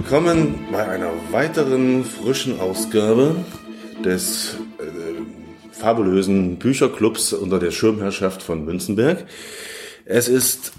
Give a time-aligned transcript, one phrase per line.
[0.00, 3.34] Willkommen bei einer weiteren frischen Ausgabe
[4.04, 9.26] des äh, fabulösen Bücherclubs unter der Schirmherrschaft von Münzenberg.
[10.04, 10.72] Es ist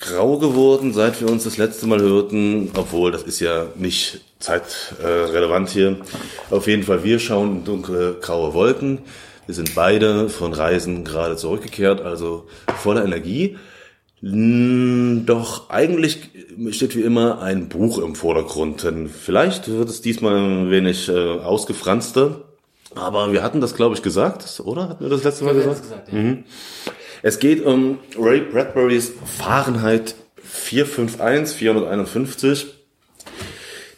[0.00, 5.70] grau geworden, seit wir uns das letzte Mal hörten, obwohl das ist ja nicht zeitrelevant
[5.70, 5.96] hier.
[6.50, 8.98] Auf jeden Fall, wir schauen in dunkle, graue Wolken.
[9.46, 12.46] Wir sind beide von Reisen gerade zurückgekehrt, also
[12.82, 13.56] voller Energie.
[14.22, 16.30] Doch eigentlich
[16.70, 18.82] steht wie immer ein Buch im Vordergrund.
[18.84, 22.42] Denn vielleicht wird es diesmal ein wenig äh, ausgefranster.
[22.94, 24.88] Aber wir hatten das, glaube ich, gesagt, oder?
[24.88, 25.82] Hatten wir das letzte Mal gesagt?
[25.82, 26.18] gesagt ja.
[26.18, 26.44] mhm.
[27.22, 32.66] Es geht um Ray Bradburys Fahrenheit 451, 451.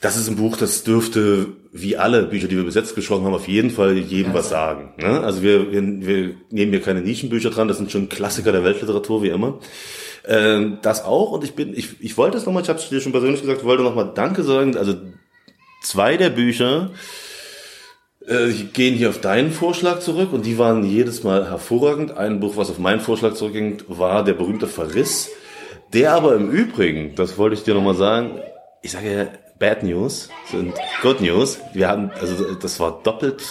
[0.01, 3.35] Das ist ein Buch, das dürfte, wie alle Bücher, die wir bis jetzt gesprochen haben,
[3.35, 4.95] auf jeden Fall jedem was sagen.
[4.97, 5.21] Ne?
[5.21, 9.23] Also wir, wir, wir nehmen hier keine Nischenbücher dran, das sind schon Klassiker der Weltliteratur,
[9.23, 9.59] wie immer.
[10.27, 13.01] Ähm, das auch und ich bin, ich, ich wollte es nochmal, ich habe es dir
[13.01, 14.77] schon persönlich gesagt, wollte nochmal Danke sagen.
[14.77, 14.95] Also
[15.83, 16.91] zwei der Bücher
[18.27, 22.17] äh, gehen hier auf deinen Vorschlag zurück und die waren jedes Mal hervorragend.
[22.17, 25.31] Ein Buch, was auf meinen Vorschlag zurückging, war der berühmte Verriss.
[25.93, 28.41] Der aber im Übrigen, das wollte ich dir nochmal sagen,
[28.83, 29.27] ich sage ja,
[29.59, 31.59] Bad News sind Good News.
[31.73, 33.43] Wir haben, also das war doppelt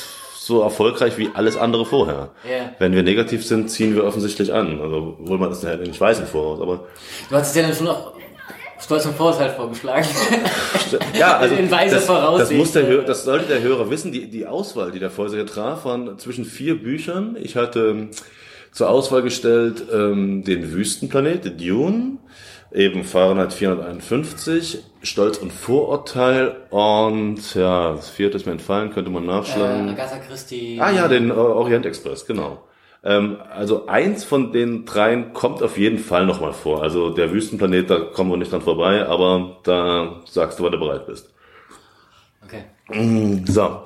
[0.48, 2.30] so erfolgreich wie alles andere vorher.
[2.46, 2.72] Yeah.
[2.80, 4.80] Wenn wir negativ sind, ziehen wir offensichtlich an.
[4.82, 6.88] Also, obwohl man das ja nicht weiß im Voraus, aber.
[7.30, 8.14] Du hast es ja dann schon noch
[8.80, 10.08] stolz und Vorurteil vorgeschlagen.
[11.20, 11.56] ja, also.
[11.58, 14.14] In weiser das, das muss der Hörer, das sollte der Hörer wissen.
[14.14, 17.36] Die, die Auswahl, die der Vorsitzende traf, waren zwischen vier Büchern.
[17.42, 18.10] Ich hatte ähm,
[18.72, 22.20] zur Auswahl gestellt ähm, den Wüstenplanet, Dune,
[22.72, 29.26] eben Fahrenheit 451, Stolz und Vorurteil und ja, das vierte ist mir entfallen, könnte man
[29.26, 29.90] nachschlagen.
[29.90, 30.78] Äh, Agatha Christie.
[30.80, 32.64] Ah ja, den äh, Orient Express, genau.
[33.04, 36.84] Ähm, also eins von den dreien kommt auf jeden Fall nochmal vor.
[36.84, 40.80] Also der Wüstenplanet, da kommen wir nicht dran vorbei, aber da sagst du, wann du
[40.80, 41.34] bereit bist.
[42.44, 42.64] Okay.
[42.90, 43.84] Mm, so.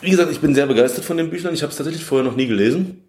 [0.00, 1.54] Wie gesagt, ich bin sehr begeistert von den Büchern.
[1.54, 3.07] Ich habe es tatsächlich vorher noch nie gelesen.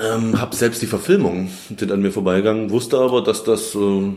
[0.00, 4.12] Ähm, hab selbst die Verfilmungen sind an mir vorbeigegangen, wusste aber, dass das äh,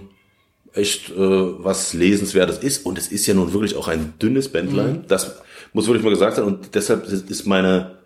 [0.74, 2.86] echt äh, was Lesenswertes ist.
[2.86, 4.94] Und es ist ja nun wirklich auch ein dünnes Bändlein.
[4.94, 5.08] Mhm.
[5.08, 5.42] Das
[5.74, 6.46] muss wirklich mal gesagt sein.
[6.46, 7.98] Und deshalb ist meine,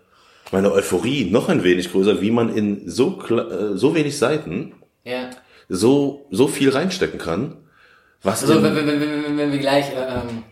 [0.52, 5.30] meine Euphorie noch ein wenig größer, wie man in so, äh, so wenig Seiten ja.
[5.68, 7.56] so, so viel reinstecken kann.
[8.22, 10.44] Was also, wenn, wenn, wenn, wenn wir gleich, äh, ähm,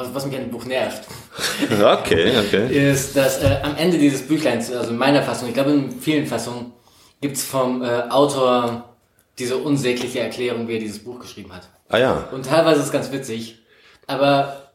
[0.00, 1.04] was, was mich an dem Buch nervt,
[1.70, 2.90] okay, okay.
[2.90, 6.26] ist, dass äh, am Ende dieses Büchleins, also in meiner Fassung, ich glaube in vielen
[6.26, 6.72] Fassungen,
[7.20, 8.96] gibt's vom äh, Autor
[9.38, 11.68] diese unsägliche Erklärung, wie er dieses Buch geschrieben hat.
[11.88, 12.28] Ah ja.
[12.32, 13.58] Und teilweise ist es ganz witzig.
[14.06, 14.70] Aber,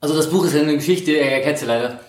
[0.00, 2.00] also das Buch ist ja eine Geschichte, er kennt sie leider,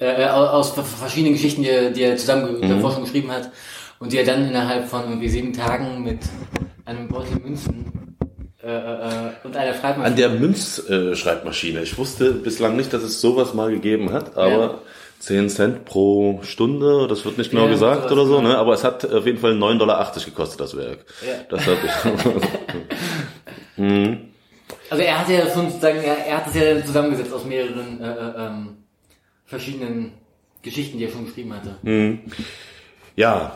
[0.00, 2.68] äh, äh aus verschiedenen Geschichten, die er, die er zusammen mhm.
[2.68, 3.50] davor schon geschrieben hat.
[3.98, 6.20] Und die er dann innerhalb von irgendwie sieben Tagen mit
[6.84, 8.05] einem Beutel Münzen
[8.66, 10.06] äh, äh, und einer Schreibmaschine.
[10.06, 11.82] An der Münzschreibmaschine.
[11.82, 14.78] ich wusste bislang nicht, dass es sowas mal gegeben hat, aber ja.
[15.20, 18.58] 10 Cent pro Stunde, das wird nicht genau ja, gesagt oder so, ne?
[18.58, 21.04] aber es hat auf jeden Fall 9,80 Dollar gekostet, das Werk.
[21.24, 21.34] Ja.
[21.48, 23.76] Das habe ich.
[23.76, 24.18] hm.
[24.90, 28.46] Also er hat ja schon sozusagen, er, hat es ja zusammengesetzt aus mehreren äh, äh,
[28.46, 28.76] ähm,
[29.44, 30.12] verschiedenen
[30.62, 31.76] Geschichten, die er schon geschrieben hatte.
[31.84, 32.20] Hm.
[33.14, 33.52] Ja,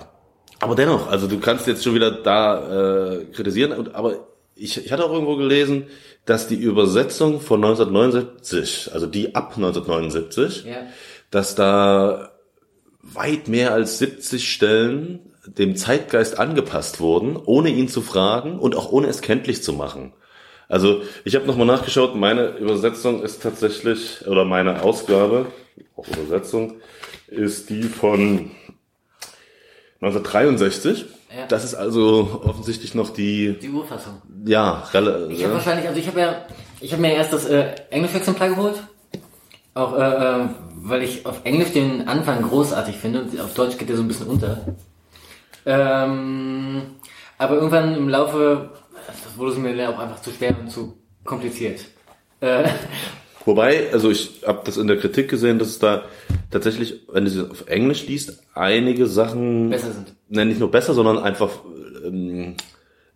[0.61, 4.30] aber dennoch, also du kannst jetzt schon wieder da äh, kritisieren, aber
[4.61, 5.87] ich, ich hatte auch irgendwo gelesen,
[6.25, 10.87] dass die Übersetzung von 1979, also die ab 1979, ja
[11.31, 12.33] dass da
[13.03, 18.93] weit mehr als 70 Stellen dem Zeitgeist angepasst wurden, ohne ihn zu fragen und auch
[18.93, 20.13] ohne es kenntlich zu machen.
[20.69, 25.47] Also ich habe nochmal nachgeschaut, meine Übersetzung ist tatsächlich, oder meine Ausgabe,
[25.97, 26.75] auch Übersetzung,
[27.27, 28.51] ist die von
[30.01, 31.07] 1963.
[31.35, 31.47] Ja.
[31.47, 34.21] Das ist also offensichtlich noch die die Urfassung.
[34.45, 35.39] Ja, relativ.
[35.39, 36.45] Ich habe wahrscheinlich, also ich habe ja,
[36.81, 38.83] ich habe mir erst das äh, englische Exemplar geholt,
[39.75, 40.49] auch äh, äh
[40.83, 44.09] weil ich auf Englisch den Anfang großartig finde und auf Deutsch geht der so ein
[44.09, 44.65] bisschen unter.
[45.67, 46.83] Ähm,
[47.37, 48.71] aber irgendwann im Laufe
[49.37, 51.85] wurde es mir auch einfach zu schwer und zu kompliziert.
[52.41, 52.65] Äh,
[53.45, 56.05] Wobei, also ich habe das in der Kritik gesehen, dass es da
[56.51, 60.15] tatsächlich, wenn du sie auf Englisch liest, einige Sachen besser sind.
[60.29, 61.51] Ne, nicht nur besser, sondern einfach
[62.05, 62.57] ähm,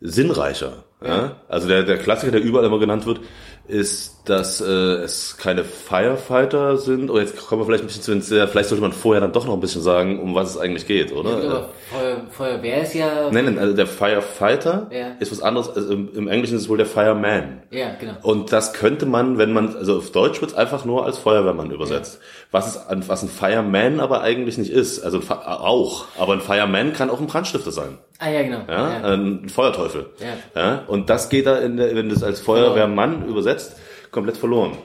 [0.01, 0.85] sinnreicher.
[1.05, 1.37] Ja?
[1.49, 3.21] Also der, der Klassiker, der überall immer genannt wird,
[3.67, 7.11] ist dass äh, es keine Firefighter sind.
[7.11, 9.33] Oh, jetzt kommen wir vielleicht ein bisschen zu ins, äh, vielleicht sollte man vorher dann
[9.33, 11.43] doch noch ein bisschen sagen, um was es eigentlich geht, oder?
[11.45, 13.31] Ja, Feuer, Feuerwehr ist ja.
[13.31, 15.09] Nein, nein, also der Firefighter Ja.
[15.21, 15.69] ist was anderes.
[15.69, 17.63] Also im, Im Englischen ist es wohl der Fireman.
[17.71, 18.15] Ja, genau.
[18.23, 21.71] Und das könnte man, wenn man, also auf Deutsch wird es einfach nur als Feuerwehrmann
[21.71, 22.21] übersetzt.
[22.55, 25.01] Was, an- was ein Fireman aber eigentlich nicht ist.
[25.01, 26.05] Also Fi- auch.
[26.17, 27.99] Aber ein Fireman kann auch ein Brandstifter sein.
[28.21, 28.61] Ah ja, genau.
[28.69, 29.13] Ja?
[29.13, 30.11] Ein Feuerteufel.
[30.21, 30.61] Ja.
[30.63, 30.85] Ja?
[30.87, 33.75] Und das geht da, in der, wenn du es als Feuerwehrmann übersetzt,
[34.13, 34.79] komplett verloren.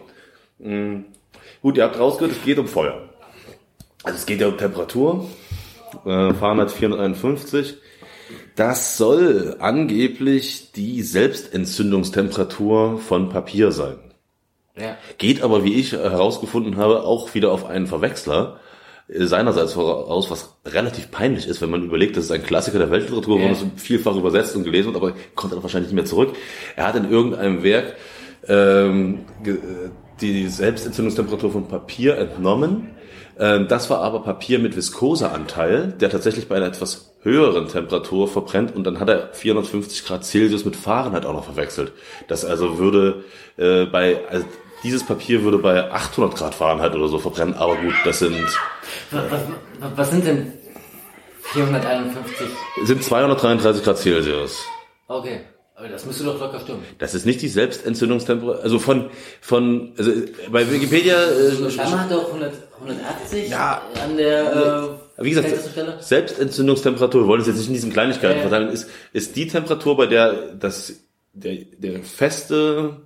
[0.57, 1.05] Mhm.
[1.61, 3.01] Gut, ihr habt rausgehört, es geht um Feuer.
[4.03, 5.29] Also es geht ja um Temperatur.
[6.05, 7.77] Äh, Fahrenheit 451.
[8.55, 13.99] Das soll angeblich die Selbstentzündungstemperatur von Papier sein.
[14.79, 14.97] Ja.
[15.17, 18.59] Geht aber, wie ich herausgefunden habe, auch wieder auf einen Verwechsler
[19.07, 22.91] äh, seinerseits voraus, was relativ peinlich ist, wenn man überlegt, das ist ein Klassiker der
[22.91, 23.43] Weltliteratur, Ja.
[23.49, 26.35] wurde es vielfach übersetzt und gelesen, wird, aber kommt dann wahrscheinlich nicht mehr zurück.
[26.75, 27.95] Er hat in irgendeinem Werk
[28.47, 29.55] ähm, äh,
[30.21, 32.91] die Selbstentzündungstemperatur von Papier entnommen.
[33.39, 38.73] Ähm, das war aber Papier mit Viskoseanteil, der tatsächlich bei einer etwas höheren Temperatur verbrennt
[38.75, 41.91] und dann hat er 450 Grad Celsius mit Fahrenheit auch noch verwechselt.
[42.27, 43.23] Das also würde
[43.57, 44.45] äh, bei also
[44.83, 48.35] dieses Papier würde bei 800 Grad Fahrenheit oder so verbrennen, aber gut, das sind
[49.11, 49.41] Was, was,
[49.95, 50.53] was sind denn
[51.53, 52.47] 451?
[52.83, 54.65] sind 233 Grad Celsius.
[55.07, 55.41] Okay.
[55.79, 56.83] Aber das müsste doch locker stimmen.
[56.97, 59.09] Das ist nicht die Selbstentzündungstemperatur, also von
[59.39, 60.11] von also
[60.51, 63.81] bei Wikipedia äh, Scheinbar hat auch 100, 180 Ja.
[64.03, 66.03] an der äh, Wie gesagt.
[66.03, 68.41] Selbstentzündungstemperatur, wir wollen es jetzt nicht in diesen Kleinigkeiten ja.
[68.41, 70.95] verteilen, ist, ist die Temperatur, bei der das,
[71.31, 72.97] der, der feste,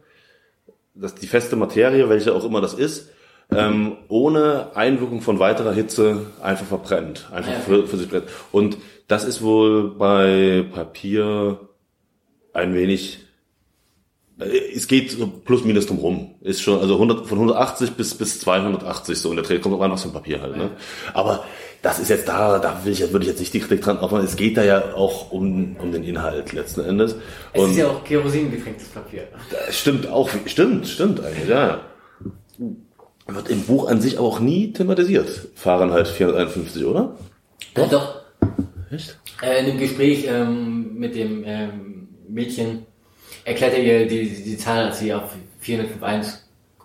[0.96, 3.10] das, die feste Materie, welche auch immer das ist,
[3.52, 7.60] ähm, ohne Einwirkung von weiterer Hitze einfach verbrennt, einfach Ja.
[7.60, 8.26] für, für sich brennt.
[8.52, 11.60] Und das ist wohl bei Papier
[12.54, 13.20] ein wenig
[14.40, 16.36] äh, es geht so plus minus drum rum.
[16.42, 19.60] Ist schon, also 100, von 180 bis, bis 280 so in der Dreh.
[19.60, 20.72] Kommt auch an, was für ein Papier halt, ne?
[21.14, 21.44] Aber
[21.84, 24.00] das ist jetzt da, da will ich, jetzt- würde ich jetzt nicht die Kritik dran
[24.00, 24.26] aufmachen.
[24.26, 27.16] Es geht da ja auch um, um den Inhalt letzten Endes.
[27.54, 29.28] Es Und ist ja auch Kerosin getränktes Papier.
[29.52, 31.82] das stimmt auch, stimmt, stimmt eigentlich, ja.
[33.28, 35.30] Wird im Buch an sich aber auch nie thematisiert.
[35.56, 37.16] Fahrenheit 451, oder?
[37.74, 37.90] Doch.
[37.90, 38.16] Doch.
[38.92, 39.18] Echt?
[39.42, 42.86] Äh, in dem Gespräch ähm, mit dem ähm, Mädchen
[43.46, 45.24] erklärt er ihr die, die, die Zahl, als sie auf
[45.62, 46.34] 451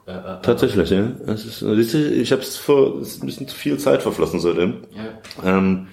[0.09, 1.07] äh, äh, Tatsächlich, ja.
[1.27, 4.79] Ist, du, ich habe es vor, es ist ein bisschen zu viel Zeit verflossen seitdem.
[4.97, 5.59] ja.
[5.59, 5.89] Ähm,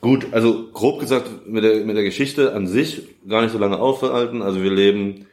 [0.00, 3.78] gut, also grob gesagt mit der, mit der Geschichte an sich gar nicht so lange
[3.78, 4.42] aufhalten.
[4.42, 5.26] Also wir leben,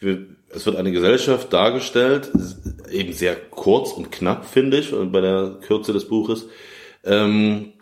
[0.00, 2.30] wir, es wird eine Gesellschaft dargestellt,
[2.90, 6.48] eben sehr kurz und knapp, finde ich, bei der Kürze des Buches,
[7.04, 7.72] ähm,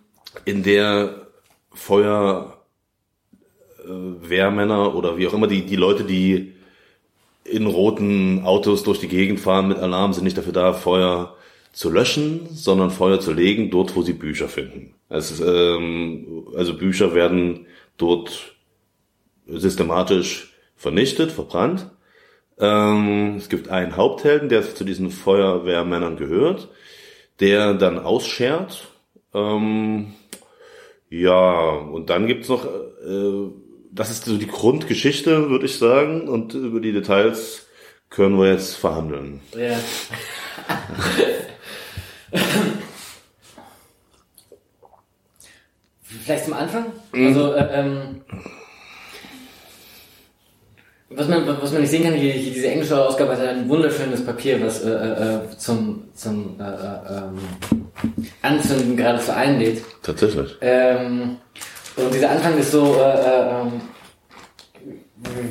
[0.45, 1.27] in der
[1.73, 2.65] Feuer
[3.85, 6.55] äh, Wehrmänner oder wie auch immer, die, die Leute, die
[7.45, 11.37] in roten Autos durch die Gegend fahren mit Alarm, sind nicht dafür da, Feuer
[11.73, 14.95] zu löschen, sondern Feuer zu legen, dort, wo sie Bücher finden.
[15.11, 18.55] Ist, ähm, also Bücher werden dort
[19.47, 21.91] systematisch vernichtet, verbrannt.
[22.59, 26.69] Ähm, es gibt einen Haupthelden, der zu diesen Feuerwehrmännern gehört,
[27.41, 28.89] der dann ausschert.
[29.35, 30.15] Ähm,
[31.11, 33.49] ja, und dann gibt's noch, äh,
[33.95, 37.67] das ist so die Grundgeschichte, würde ich sagen, und über die Details
[38.11, 39.41] können wir jetzt verhandeln.
[39.57, 39.79] Ja.
[46.03, 46.87] Vielleicht zum Anfang?
[47.13, 48.23] Also, äh, ähm,
[51.11, 54.25] was man, was man nicht sehen kann, hier, hier diese englische Ausgabe hat ein wunderschönes
[54.25, 57.39] Papier, was äh, äh, zum, zum äh, äh, ähm,
[58.43, 59.83] Anzünden geradezu einlädt.
[60.03, 60.57] Tatsächlich.
[60.61, 61.37] Ähm,
[61.97, 63.81] und dieser Anfang ist so, äh, äh, ähm,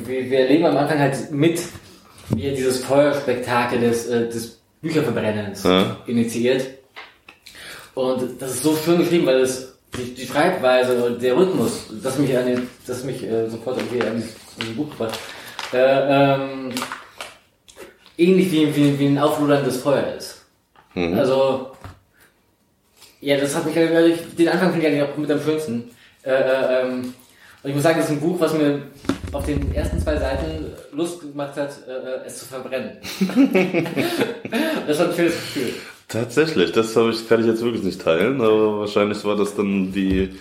[0.06, 1.60] wir, wir erleben am Anfang halt mit,
[2.30, 5.96] wie er dieses Feuerspektakel des, äh, des Bücherverbrennens Ja.
[6.06, 6.66] initiiert.
[7.94, 12.18] Und das ist so schön geschrieben, weil es die, die Schreibweise und der Rhythmus, das
[12.18, 14.22] mich, an den, das mich äh, sofort an dieses, an
[14.76, 15.18] Buch gebracht,
[15.72, 16.72] äh, ähm,
[18.18, 20.44] ähnlich wie, wie, wie ein aufloderndes Feuer ist.
[21.16, 21.72] Also,
[23.20, 25.90] ja, das hat mich, also den Anfang finde ich eigentlich auch mit am schönsten.
[26.24, 27.14] Äh, äh, ähm,
[27.62, 28.82] und ich muss sagen, das ist ein Buch, was mir
[29.32, 32.98] auf den ersten zwei Seiten Lust gemacht hat, äh, äh, es zu verbrennen.
[34.86, 35.74] das war ein schönes Gefühl.
[36.08, 39.92] Tatsächlich, das habe ich, kann ich jetzt wirklich nicht teilen, aber wahrscheinlich war das dann
[39.92, 40.34] die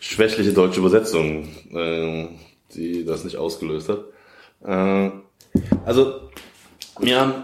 [0.00, 2.28] schwächliche deutsche Übersetzung, äh,
[2.74, 4.04] die das nicht ausgelöst hat.
[4.64, 5.10] Äh,
[5.84, 6.20] also,
[7.00, 7.34] mir haben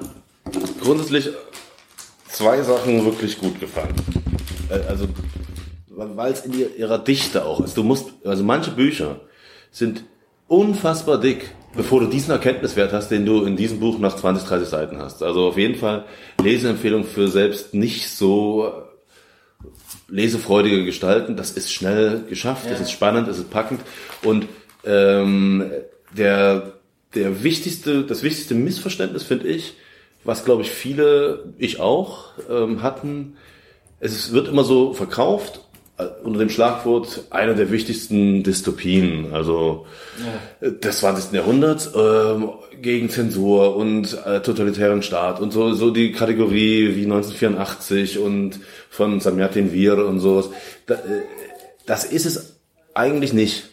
[0.82, 1.30] grundsätzlich
[2.28, 3.94] zwei Sachen wirklich gut gefallen.
[4.88, 5.08] Also,
[5.96, 7.76] weil es in ihr- ihrer Dichte auch ist.
[7.76, 9.20] Du musst, also manche Bücher
[9.70, 10.04] sind
[10.48, 11.54] unfassbar dick.
[11.74, 15.22] bevor du diesen Erkenntniswert hast, den du in diesem Buch nach 20, 30 Seiten hast.
[15.22, 16.04] Also auf jeden Fall
[16.42, 18.70] Leseempfehlung für selbst nicht so
[20.08, 21.36] lesefreudige Gestalten.
[21.36, 22.72] Das ist schnell geschafft, ja.
[22.72, 23.80] es ist spannend, es ist packend
[24.22, 24.46] und
[24.84, 25.70] ähm,
[26.16, 26.72] der
[27.14, 29.74] der wichtigste, das wichtigste Missverständnis finde ich,
[30.24, 33.36] was glaube ich viele, ich auch, ähm, hatten.
[34.00, 35.71] Es wird immer so verkauft äh,
[36.22, 39.86] unter dem Schlagwort eine der wichtigsten Dystopien, also
[40.60, 40.68] ja.
[40.68, 41.32] Äh, des 20.
[41.32, 48.18] Jahrhunderts ähm, gegen Zensur und äh, totalitären Staat und so so die Kategorie wie 1984
[48.18, 50.50] und von Samyatin Wir und sowas.
[50.86, 51.22] Da, äh,
[51.86, 52.56] das ist es
[52.94, 53.64] eigentlich nicht.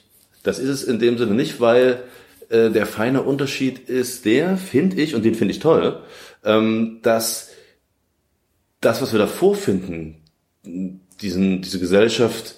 [0.44, 2.04] Das ist es in dem Sinne nicht, weil
[2.50, 6.02] äh, der feine Unterschied ist der, finde ich, und den finde ich toll,
[6.44, 7.50] ähm, dass
[8.82, 10.22] das, was wir davor finden,
[11.22, 12.56] diesen, diese Gesellschaft,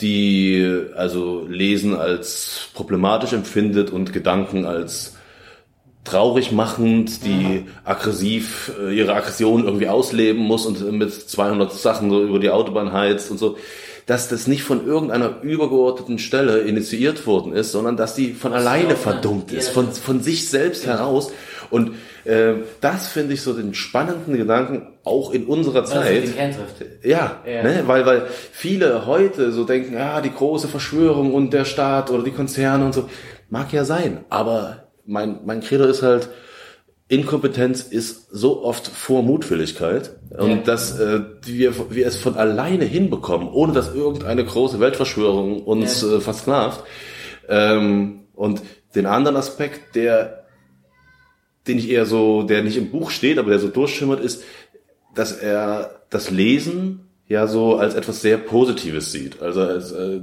[0.00, 5.14] die also Lesen als problematisch empfindet und Gedanken als
[6.04, 12.22] traurig machend, die aggressiv äh, ihre Aggression irgendwie ausleben muss und mit 200 Sachen so
[12.22, 13.56] über die Autobahn heizt und so,
[14.06, 18.96] dass das nicht von irgendeiner übergeordneten Stelle initiiert worden ist, sondern dass die von alleine
[18.96, 21.30] verdummt ist, von, von sich selbst heraus.
[21.68, 21.92] Und
[22.28, 26.24] äh, das finde ich so den spannenden Gedanken auch in unserer Zeit.
[27.02, 27.62] Ja, ja.
[27.62, 27.84] Ne?
[27.86, 32.32] weil weil viele heute so denken, ja die große Verschwörung und der Staat oder die
[32.32, 33.08] Konzerne und so
[33.48, 36.28] mag ja sein, aber mein mein Credo ist halt
[37.08, 40.56] Inkompetenz ist so oft vor Mutwilligkeit und ja.
[40.56, 46.16] dass äh, wir, wir es von alleine hinbekommen, ohne dass irgendeine große Weltverschwörung uns ja.
[46.16, 46.84] äh, versklavt.
[47.48, 48.60] Ähm, und
[48.94, 50.37] den anderen Aspekt, der
[51.68, 54.42] den ich eher so, der nicht im Buch steht, aber der so durchschimmert, ist,
[55.14, 59.42] dass er das Lesen ja so als etwas sehr Positives sieht.
[59.42, 60.20] Also als, äh,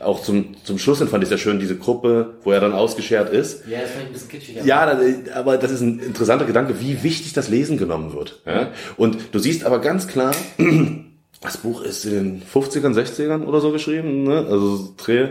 [0.00, 3.66] auch zum, zum Schluss fand ich sehr schön diese Gruppe, wo er dann ausgeschert ist.
[3.68, 4.58] Ja, das fand ich ein bisschen kitschig.
[4.58, 4.66] Aber.
[4.66, 5.00] Ja,
[5.34, 8.42] aber das ist ein interessanter Gedanke, wie wichtig das Lesen genommen wird.
[8.44, 8.72] Ja?
[8.96, 10.34] Und du siehst aber ganz klar,
[11.40, 14.46] das Buch ist in den 50ern, 60ern oder so geschrieben, ne?
[14.50, 15.28] also Dreh,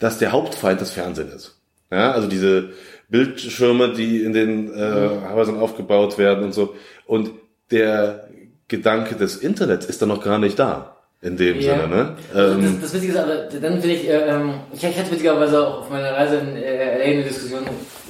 [0.00, 1.60] dass der Hauptfeind das Fernsehen ist.
[1.92, 2.70] Ja, also diese
[3.14, 6.74] Bildschirme, die in den äh, Häusern aufgebaut werden und so.
[7.06, 7.30] Und
[7.70, 8.26] der
[8.66, 10.96] Gedanke des Internets ist dann noch gar nicht da.
[11.22, 11.76] In dem ja.
[11.76, 12.16] Sinne, ne?
[12.34, 15.64] Also das, das Witzige ist aber, dann will ich, äh, ähm, ich, ich hatte witzigerweise
[15.64, 17.62] auch auf meiner Reise in äh, eine Diskussion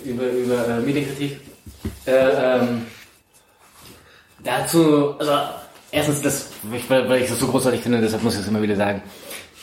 [0.06, 1.38] über, über äh, Medienkritik.
[2.06, 2.86] Äh, ähm,
[4.42, 5.32] dazu, also
[5.92, 6.48] erstens, das,
[6.88, 9.02] weil, weil ich das so großartig finde, deshalb muss ich es immer wieder sagen.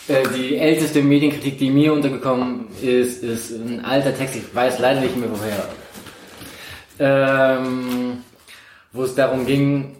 [0.08, 5.02] Äh, die älteste Medienkritik, die mir untergekommen ist, ist ein alter Text, ich weiß leider
[5.02, 5.68] nicht mehr woher.
[7.00, 8.24] Ähm,
[8.92, 9.98] wo es darum ging,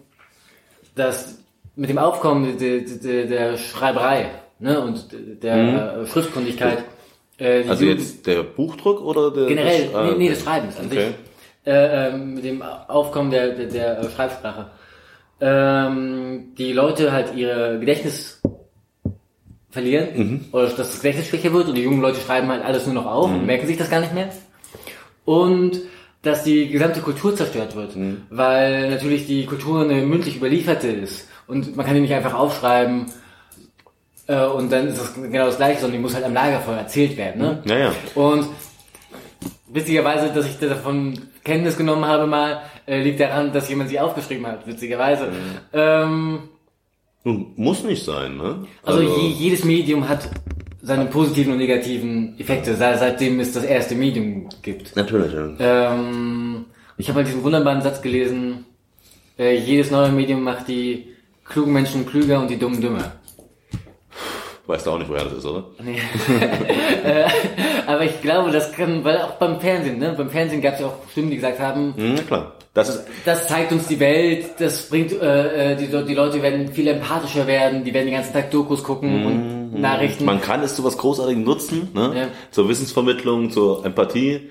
[0.94, 1.38] dass
[1.76, 5.08] mit dem Aufkommen der, der, der Schreiberei ne, und
[5.42, 5.56] der
[5.96, 6.06] mhm.
[6.06, 6.84] Schriftkundigkeit.
[7.38, 11.06] Äh, also jetzt der Buchdruck oder der generell das, nee, nee, des Schreibens an okay.
[11.06, 11.14] sich.
[11.64, 14.70] Äh, äh, mit dem Aufkommen der, der, der Schreibsprache.
[15.40, 18.41] Ähm, die Leute halt ihre Gedächtnis
[19.72, 20.44] verlieren mhm.
[20.52, 23.06] oder dass das Gedächtnis schwächer wird und die jungen Leute schreiben halt alles nur noch
[23.06, 23.38] auf mhm.
[23.38, 24.28] und merken sich das gar nicht mehr.
[25.24, 25.80] Und
[26.20, 28.22] dass die gesamte Kultur zerstört wird, mhm.
[28.30, 33.06] weil natürlich die Kultur eine mündlich überlieferte ist und man kann die nicht einfach aufschreiben
[34.28, 37.16] äh, und dann ist das genau das gleiche, sondern die muss halt am Lagerfeuer erzählt
[37.16, 37.42] werden.
[37.42, 37.62] Ne?
[37.64, 37.92] Ja, ja.
[38.14, 38.46] Und
[39.68, 44.46] witzigerweise, dass ich davon Kenntnis genommen habe mal, äh, liegt daran, dass jemand sie aufgeschrieben
[44.46, 45.26] hat, witzigerweise.
[45.26, 45.58] Mhm.
[45.72, 46.38] Ähm,
[47.24, 48.66] Nun, muss nicht sein, ne?
[48.82, 50.28] Also, also je, jedes Medium hat
[50.82, 54.96] seine positiven und negativen Effekte, seitdem es das erste Medium gibt.
[54.96, 55.94] Natürlich, ja.
[55.94, 56.64] Ähm,
[56.96, 58.64] ich habe halt diesen wunderbaren Satz gelesen,
[59.38, 61.06] äh, jedes neue Medium macht die
[61.44, 63.12] klugen Menschen klüger und die dummen dümmer.
[64.66, 65.64] Weißt du auch nicht, woher das ist, oder?
[65.82, 65.98] Nee.
[67.04, 67.24] äh,
[67.86, 70.14] aber ich glaube, das kann, weil auch beim Fernsehen, ne?
[70.16, 72.54] Beim Fernsehen gab es ja auch Stimmen, die gesagt haben, mhm, klar.
[72.74, 76.72] Das, ist das zeigt uns die Welt, das bringt, äh, äh die, die Leute werden
[76.72, 79.26] viel empathischer werden, die werden den ganzen Tag Dokus gucken mhm.
[79.26, 79.80] und Mhm.
[79.80, 80.24] Nachrichten.
[80.24, 82.12] Man kann es zu was Großartigem nutzen, ne?
[82.14, 82.26] Ja.
[82.50, 84.50] zur Wissensvermittlung, zur Empathie.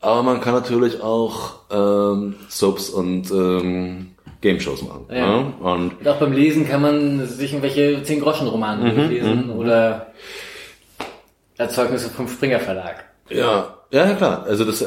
[0.00, 5.06] Aber man kann natürlich auch ähm, Soaps und ähm, Game Shows machen.
[5.10, 5.26] Ja.
[5.26, 5.52] Ne?
[5.60, 9.52] Und, und, auch beim Lesen kann man sich irgendwelche 10 Groschen Romane mhm, lesen mhm.
[9.52, 10.12] oder
[11.56, 13.04] Erzeugnisse vom Springer Verlag.
[13.28, 14.44] Ja, ja, klar.
[14.46, 14.86] Also das äh,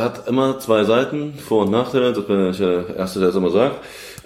[0.00, 2.12] hat immer zwei Seiten, Vor- und Nachteile.
[2.12, 3.76] Das bin ich der Erste, der das immer sagt.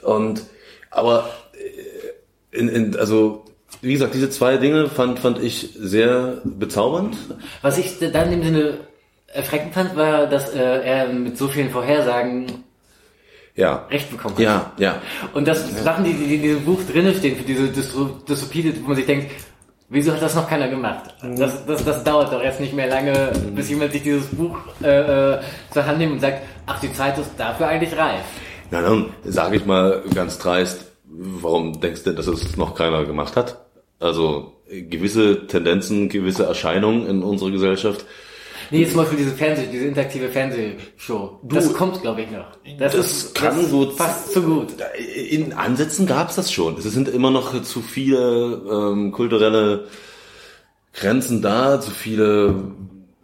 [0.02, 0.42] Und
[0.90, 3.44] aber äh, in, in, also
[3.80, 7.16] wie gesagt, diese zwei Dinge fand, fand ich sehr bezaubernd.
[7.62, 8.78] Was ich dann im Sinne
[9.26, 12.64] erschreckend fand, war, dass äh, er mit so vielen Vorhersagen
[13.56, 13.86] ja.
[13.90, 14.42] recht bekommen hat.
[14.42, 15.02] Ja, ja.
[15.34, 15.82] Und das ja.
[15.82, 19.30] Sachen, die, die in diesem Buch drinnen stehen, für diese Dystopie, wo man sich denkt,
[19.94, 21.04] Wieso hat das noch keiner gemacht?
[21.22, 25.34] Das, das, das dauert doch jetzt nicht mehr lange, bis jemand sich dieses Buch äh,
[25.34, 28.24] äh, zur Hand nimmt und sagt, ach, die Zeit ist dafür eigentlich reif.
[28.72, 33.36] Na dann sage ich mal ganz dreist, warum denkst du, dass es noch keiner gemacht
[33.36, 33.64] hat?
[34.00, 38.04] Also gewisse Tendenzen, gewisse Erscheinungen in unserer Gesellschaft.
[38.70, 41.40] Nee, zum Beispiel diese Fernseh, diese interaktive Fernsehshow.
[41.42, 42.46] Du, das kommt, glaube ich, noch.
[42.78, 43.92] Das, das ist, kann das gut.
[43.94, 44.68] Fast zu gut.
[45.30, 46.76] In Ansätzen gab's das schon.
[46.78, 49.88] Es sind immer noch zu viele ähm, kulturelle
[50.92, 52.72] Grenzen da, zu viele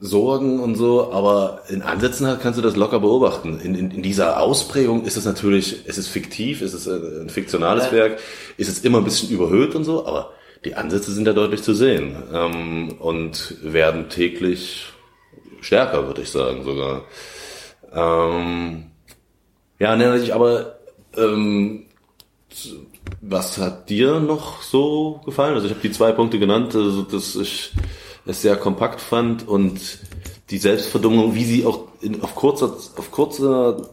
[0.00, 3.60] Sorgen und so, aber in Ansätzen halt kannst du das locker beobachten.
[3.60, 7.86] In, in, in dieser Ausprägung ist es natürlich, es ist fiktiv, es ist ein fiktionales
[7.86, 7.92] ja.
[7.92, 8.18] Werk,
[8.56, 10.32] ist es immer ein bisschen überhöht und so, aber
[10.64, 14.89] die Ansätze sind ja deutlich zu sehen ähm, und werden täglich
[15.60, 17.02] stärker, würde ich sagen sogar.
[17.92, 18.90] Ähm,
[19.78, 20.78] ja, nämlich aber
[21.16, 21.86] ähm,
[23.20, 25.54] was hat dir noch so gefallen?
[25.54, 27.72] Also ich habe die zwei Punkte genannt, also dass ich
[28.26, 29.98] es sehr kompakt fand und
[30.50, 33.90] die Selbstverdummung, wie sie auch in, auf kurzer, auf kurzer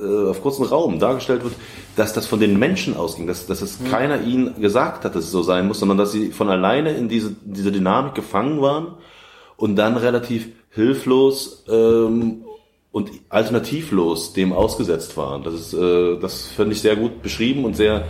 [0.00, 1.54] äh, auf kurzen Raum dargestellt wird,
[1.96, 3.90] dass das von den Menschen ausging, dass, dass es mhm.
[3.90, 7.08] keiner ihnen gesagt hat, dass es so sein muss, sondern dass sie von alleine in
[7.08, 8.94] diese, diese Dynamik gefangen waren
[9.56, 10.48] und dann relativ
[10.78, 12.44] hilflos ähm,
[12.92, 15.42] und alternativlos dem ausgesetzt waren.
[15.42, 18.04] Das ist, äh, das finde ich sehr gut beschrieben und sehr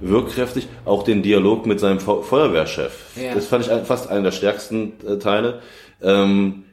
[0.00, 0.68] wirkkräftig.
[0.84, 2.92] Auch den Dialog mit seinem Feuerwehrchef.
[3.16, 3.34] Ja.
[3.34, 5.60] Das fand ich fast einer der stärksten äh, Teile.
[6.02, 6.64] Ähm,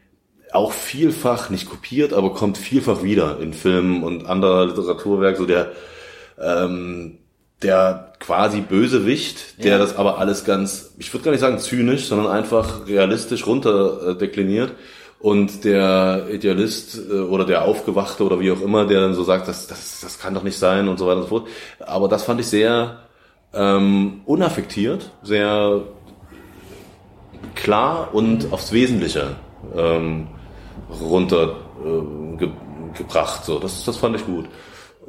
[0.51, 5.71] auch vielfach, nicht kopiert, aber kommt vielfach wieder in Filmen und anderer Literaturwerk, so der,
[6.41, 7.17] ähm,
[7.61, 9.77] der quasi Bösewicht, der ja.
[9.77, 14.71] das aber alles ganz, ich würde gar nicht sagen zynisch, sondern einfach realistisch runter äh.
[15.19, 19.47] Und der Idealist äh, oder der Aufgewachte oder wie auch immer, der dann so sagt,
[19.47, 21.47] das, das, das kann doch nicht sein und so weiter und so fort.
[21.79, 22.99] Aber das fand ich sehr
[23.53, 25.81] ähm, unaffektiert, sehr
[27.55, 29.35] klar und aufs Wesentliche
[29.75, 30.27] ähm,
[31.01, 33.41] runtergebracht.
[33.41, 34.45] Äh, so, das, das fand ich gut.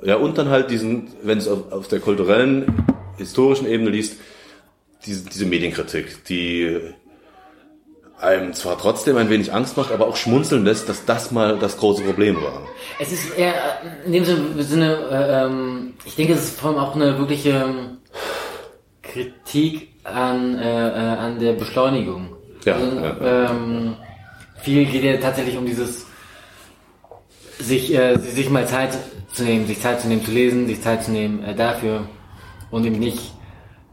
[0.02, 4.18] Ja, und dann halt diesen, wenn es auf, auf der kulturellen, historischen Ebene liest,
[5.04, 6.78] diese, diese Medienkritik, die
[8.20, 11.76] einem zwar trotzdem ein wenig Angst macht, aber auch schmunzeln lässt, dass das mal das
[11.76, 12.62] große Problem war.
[12.98, 13.54] Es ist eher
[14.04, 17.98] in dem Sinne, äh, ähm, ich denke, es ist vor allem auch eine wirkliche ähm,
[19.02, 22.36] Kritik an, äh, äh, an der Beschleunigung.
[22.64, 23.50] Ja, also, ja.
[23.50, 23.96] Ähm,
[24.60, 26.06] viel geht ja tatsächlich um dieses
[27.58, 28.96] sich, äh, sich mal Zeit
[29.32, 32.08] zu nehmen, sich Zeit zu nehmen zu lesen, sich Zeit zu nehmen äh, dafür
[32.70, 33.32] und eben nicht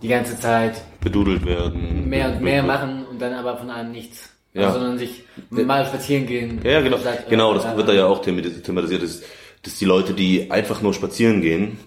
[0.02, 2.10] die ganze Zeit bedudelt werden.
[2.10, 4.30] Mehr und mehr machen und dann aber von einem nichts.
[4.54, 4.68] Ja.
[4.68, 6.60] Also, sondern sich mal spazieren gehen.
[6.64, 6.98] Ja, genau.
[6.98, 9.22] Sagt, genau, das wird da ja auch thematisiert, dass,
[9.64, 11.78] dass die Leute, die einfach nur spazieren gehen,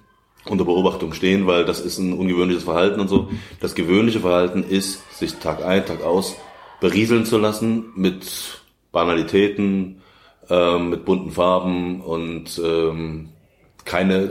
[0.46, 3.28] unter Beobachtung stehen, weil das ist ein ungewöhnliches Verhalten und so.
[3.60, 6.36] Das gewöhnliche Verhalten ist, sich Tag ein, Tag aus
[6.80, 8.62] berieseln zu lassen mit
[8.92, 10.00] Banalitäten,
[10.48, 13.30] ähm, mit bunten Farben und ähm,
[13.84, 14.30] keine,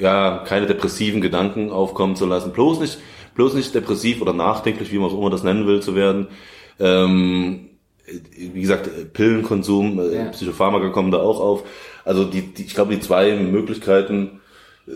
[0.00, 2.52] ja, keine depressiven Gedanken aufkommen zu lassen.
[2.52, 2.98] Bloß nicht,
[3.34, 6.28] bloß nicht depressiv oder nachdenklich, wie man es immer das nennen will, zu werden.
[6.78, 7.70] Ähm,
[8.36, 10.24] wie gesagt, Pillenkonsum, äh, ja.
[10.26, 11.64] Psychopharmaka kommen da auch auf.
[12.04, 14.40] Also die, die ich glaube, die zwei Möglichkeiten,
[14.86, 14.92] äh,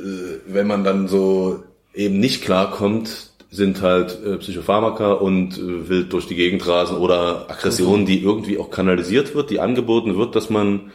[0.46, 1.62] wenn man dann so
[1.94, 7.48] eben nicht klarkommt, sind halt äh, Psychopharmaka und äh, wild durch die Gegend rasen oder
[7.48, 10.90] Aggression, die irgendwie auch kanalisiert wird, die angeboten wird, dass man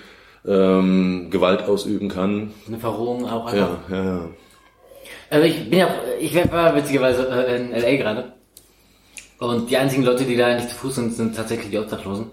[0.46, 2.52] ähm, Gewalt ausüben kann.
[2.68, 3.90] Eine Verrohung auch einfach.
[3.90, 4.30] Ja, ja, ja.
[5.32, 5.90] Also ich bin ja,
[6.20, 8.34] ich war witzigerweise äh, in LA gerade.
[9.40, 12.28] Und die einzigen Leute, die da nicht zu Fuß sind, sind tatsächlich die Obdachlosen.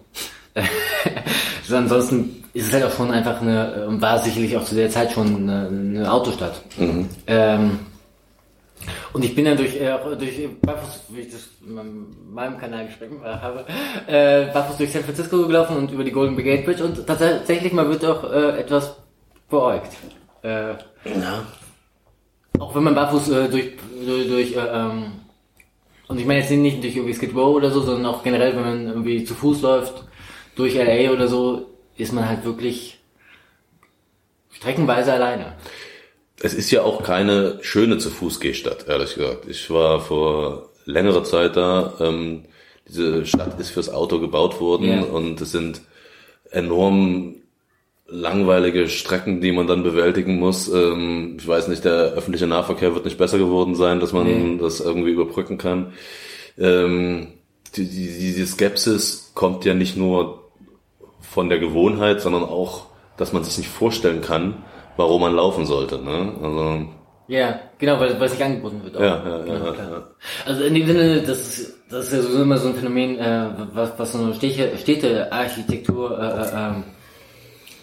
[0.54, 4.90] also ansonsten ist es halt auch schon einfach eine, äh, war sicherlich auch zu der
[4.90, 6.60] Zeit schon eine, eine Autostadt.
[6.76, 7.08] Mhm.
[7.28, 7.78] Ähm,
[9.12, 13.20] und ich bin dann durch, äh, durch Barfuß, wie ich das in meinem Kanal gesprochen
[13.22, 13.64] habe,
[14.08, 17.88] äh, barfuß durch San Francisco gelaufen und über die Golden Gate Bridge und tatsächlich mal
[17.88, 18.96] wird auch äh, etwas
[19.48, 19.92] beäugt.
[20.42, 21.46] Äh, ja.
[22.58, 23.72] Auch wenn man barfuß äh, durch,
[24.04, 25.12] durch, durch äh, ähm,
[26.08, 28.62] und ich meine jetzt nicht durch irgendwie Skid Row oder so, sondern auch generell, wenn
[28.62, 30.04] man irgendwie zu Fuß läuft,
[30.56, 31.66] durch LA oder so,
[31.96, 32.98] ist man halt wirklich
[34.50, 35.54] streckenweise alleine
[36.40, 39.46] es ist ja auch keine schöne zu Fuß Gehstadt, ehrlich gesagt.
[39.48, 41.94] Ich war vor längerer Zeit da.
[42.00, 42.44] Ähm,
[42.86, 45.02] diese Stadt ist fürs Auto gebaut worden yeah.
[45.02, 45.82] und es sind
[46.50, 47.36] enorm
[48.08, 50.68] langweilige Strecken, die man dann bewältigen muss.
[50.72, 54.58] Ähm, ich weiß nicht, der öffentliche Nahverkehr wird nicht besser geworden sein, dass man nee.
[54.60, 55.92] das irgendwie überbrücken kann.
[56.58, 57.28] Ähm,
[57.76, 60.50] die, die, diese Skepsis kommt ja nicht nur
[61.20, 62.86] von der Gewohnheit, sondern auch,
[63.18, 64.64] dass man sich nicht vorstellen kann,
[64.96, 66.02] warum man laufen sollte.
[66.02, 66.32] Ne?
[66.42, 66.88] Also,
[67.28, 68.96] ja, genau, weil, weil es nicht angeboten wird.
[68.96, 69.00] Auch.
[69.00, 70.08] Ja, ja, genau, ja, ja,
[70.46, 73.50] Also in dem Sinne, das ist, das ist ja sowieso immer so ein Phänomen, äh,
[73.74, 76.84] was, was so eine Städte, Städtearchitektur, äh, äh, ähm,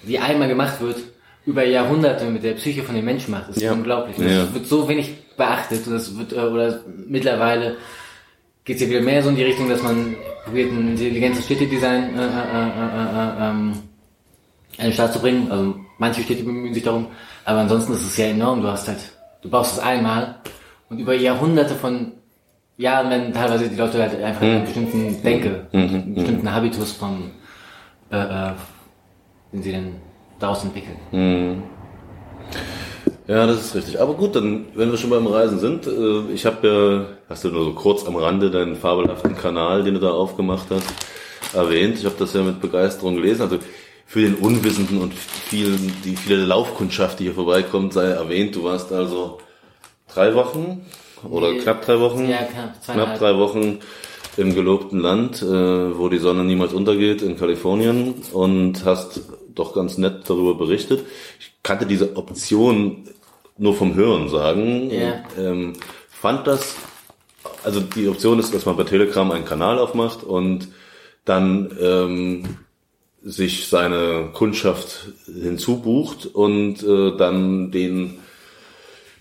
[0.07, 0.97] die einmal gemacht wird,
[1.45, 3.49] über Jahrhunderte mit der Psyche von den Menschen macht.
[3.49, 3.73] Das ist Ja.
[3.73, 4.15] unglaublich.
[4.17, 4.53] Das Ja.
[4.53, 7.77] wird so wenig beachtet und das wird, äh, oder mittlerweile
[8.63, 12.17] geht es ja wieder mehr so in die Richtung, dass man probiert, ein intelligentes Städtedesign
[12.17, 13.73] äh, äh, äh, äh, äh, ähm,
[14.79, 15.51] in die Stadt zu bringen.
[15.51, 17.07] Also manche Städte bemühen sich darum,
[17.45, 18.61] aber ansonsten ist es ja enorm.
[18.61, 18.99] Du hast halt,
[19.43, 20.35] du baust es einmal
[20.89, 22.13] und über Jahrhunderte von
[22.77, 27.31] Jahren werden teilweise die Leute halt einfach einen bestimmten Denke, einen bestimmten Habitus von,
[28.11, 28.51] äh, äh,
[29.55, 29.95] den sie dann
[30.39, 31.63] daraus entwickeln.
[33.27, 33.99] Ja, das ist richtig.
[33.99, 37.49] Aber gut, dann, wenn wir schon beim Reisen sind, äh, ich habe ja, hast du
[37.49, 40.85] nur so kurz am Rande deinen fabelhaften Kanal, den du da aufgemacht hast,
[41.55, 41.97] erwähnt.
[41.97, 43.41] Ich habe das ja mit Begeisterung gelesen.
[43.43, 43.57] Also
[44.05, 48.91] für den Unwissenden und vielen, die viele Laufkundschaft, die hier vorbeikommt, sei erwähnt, du warst
[48.93, 49.39] also
[50.13, 50.85] drei Wochen
[51.27, 51.59] oder Nee.
[51.59, 53.79] knapp drei Wochen, Ja, knapp knapp drei Wochen
[54.37, 59.21] im gelobten Land, äh, wo die Sonne niemals untergeht, in Kalifornien und hast
[59.55, 61.05] doch ganz nett darüber berichtet.
[61.39, 63.09] Ich kannte diese Option
[63.57, 64.89] nur vom Hören sagen.
[64.89, 65.23] Ja.
[65.37, 65.73] Ähm,
[66.09, 66.75] fand das,
[67.63, 70.69] also die Option ist, dass man bei Telegram einen Kanal aufmacht und
[71.23, 72.57] dann ähm,
[73.23, 78.19] sich seine Kundschaft hinzubucht und äh, dann den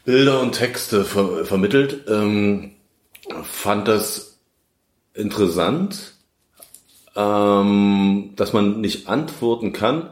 [0.05, 2.05] Bilder und Texte ver vermittelt.
[2.09, 2.73] Ähm,
[3.43, 4.39] fand das
[5.15, 6.15] interessant,
[7.17, 10.11] ähm, dass man nicht antworten kann,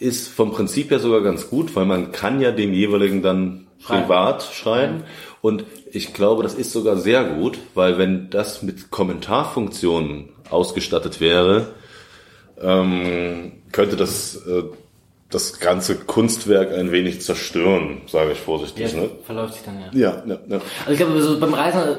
[0.00, 4.02] ist vom Prinzip her sogar ganz gut, weil man kann ja dem jeweiligen dann Schreiben.
[4.02, 5.04] privat schreiben.
[5.42, 11.68] Und ich glaube, das ist sogar sehr gut, weil wenn das mit Kommentarfunktionen ausgestattet wäre,
[12.60, 14.64] ähm, könnte das äh,
[15.30, 18.94] das ganze Kunstwerk ein wenig zerstören, sage ich Ja, vorsichtig.
[18.94, 19.10] Ne?
[19.24, 19.88] verläuft sich dann ja.
[19.92, 20.60] Ja, ja, ja.
[20.80, 21.98] Also ich glaube, so beim Reisen,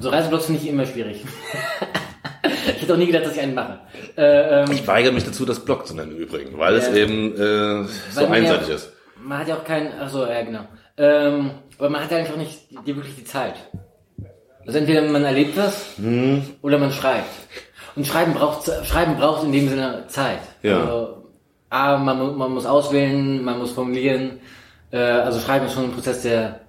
[0.00, 1.24] so Reiseblogs finde ich immer schwierig.
[2.44, 3.78] ich hätte auch nie gedacht, dass ich einen mache.
[4.16, 6.94] Äh, ähm, Ich weigere mich dazu, das Blog zu nennen übrigens, weil es Ja.
[6.94, 8.92] eben äh, so einseitig ja, ist.
[9.22, 10.60] Man hat ja auch keinen, ach so, ja genau.
[10.96, 13.54] Ähm, aber man hat ja auch nicht die, wirklich die Zeit.
[14.66, 16.42] Also entweder man erlebt was Hm.
[16.62, 17.26] oder man schreibt.
[17.94, 20.38] Und Schreiben braucht Schreiben braucht in dem Sinne Zeit.
[20.62, 20.80] Ja.
[20.80, 21.18] Also,
[21.70, 24.40] A, man, man muss auswählen, man muss formulieren.
[24.90, 26.60] Äh, also Schreiben ist schon ein Prozess, der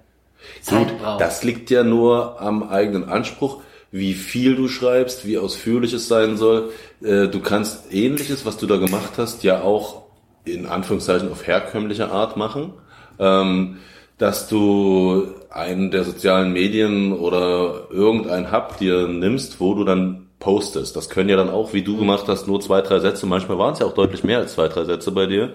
[0.62, 1.20] Zeit Gut, braucht.
[1.20, 3.62] das liegt ja nur am eigenen Anspruch,
[3.94, 6.70] wie viel du schreibst, wie ausführlich es sein soll.
[7.00, 10.02] Äh, du kannst ähnliches, was du da gemacht hast, ja auch
[10.44, 12.72] in Anführungszeichen auf herkömmliche Art machen.
[13.20, 13.76] Ähm,
[14.18, 20.96] dass du einen der sozialen Medien oder irgendein Hub dir nimmst, wo du dann postest.
[20.96, 23.74] Das können ja dann auch, wie du gemacht hast, nur zwei, drei Sätze, manchmal waren
[23.74, 25.52] es ja auch deutlich mehr als zwei, drei Sätze bei dir,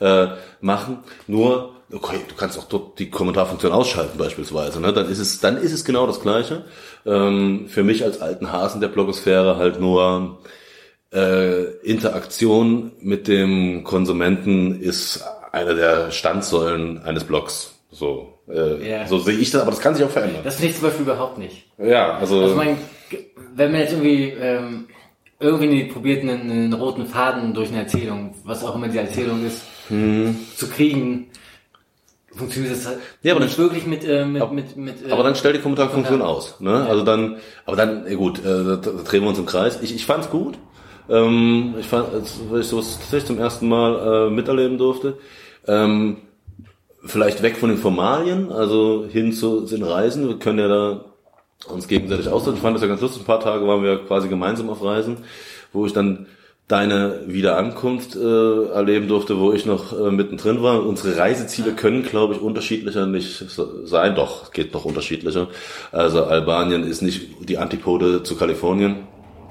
[0.00, 0.28] äh,
[0.62, 1.00] machen.
[1.26, 4.80] Nur, okay, du kannst auch dort die Kommentarfunktion ausschalten beispielsweise.
[4.80, 4.92] Ne?
[4.92, 6.64] Dann ist es, dann ist es genau das Gleiche.
[7.06, 10.38] Ähm, für mich als alten Hasen der Blogosphäre halt nur
[11.12, 17.74] äh, Interaktion mit dem Konsumenten ist eine der Standsäulen eines Blogs.
[17.90, 19.06] So, äh, Ja.
[19.06, 20.40] so sehe ich das, aber das kann sich auch verändern.
[20.42, 21.66] Das finde ich zum Beispiel überhaupt nicht.
[21.78, 22.76] ja, also, Also mein,
[23.54, 24.86] wenn man jetzt irgendwie ähm,
[25.38, 29.62] irgendwie probiert, einen, einen roten Faden durch eine Erzählung, was auch immer die Erzählung ist,
[29.88, 31.26] zu kriegen,
[32.36, 35.34] funktioniert das halt Ja, aber nicht wirklich mit, äh, mit, mit, mit äh, aber dann
[35.34, 36.36] stell die Kommentarfunktion Kommentar.
[36.36, 36.60] aus.
[36.60, 36.86] Ne?
[36.88, 39.78] Also dann, aber dann, ja gut, äh, da, da drehen wir uns im Kreis.
[39.82, 40.58] Ich, ich fand's gut.
[41.08, 42.08] Ähm, ich fand,
[42.50, 45.18] weil ich sowas tatsächlich zum ersten Mal äh, miterleben durfte.
[45.66, 46.18] Ähm,
[47.04, 50.28] vielleicht weg von den Formalien, also hin zu den Reisen.
[50.28, 51.04] Wir können ja da
[51.68, 52.56] uns gegenseitig austauschen.
[52.56, 53.22] Ich fand das ja ganz lustig.
[53.22, 55.18] Ein paar Tage waren wir quasi gemeinsam auf Reisen,
[55.72, 56.26] wo ich dann
[56.66, 60.84] deine Wiederankunft äh, erleben durfte, wo ich noch äh, mittendrin war.
[60.84, 63.44] Unsere Reiseziele können, glaube ich, unterschiedlicher nicht
[63.84, 64.14] sein.
[64.14, 65.48] Doch, geht noch unterschiedlicher.
[65.92, 69.06] Also Albanien ist nicht die Antipode zu Kalifornien.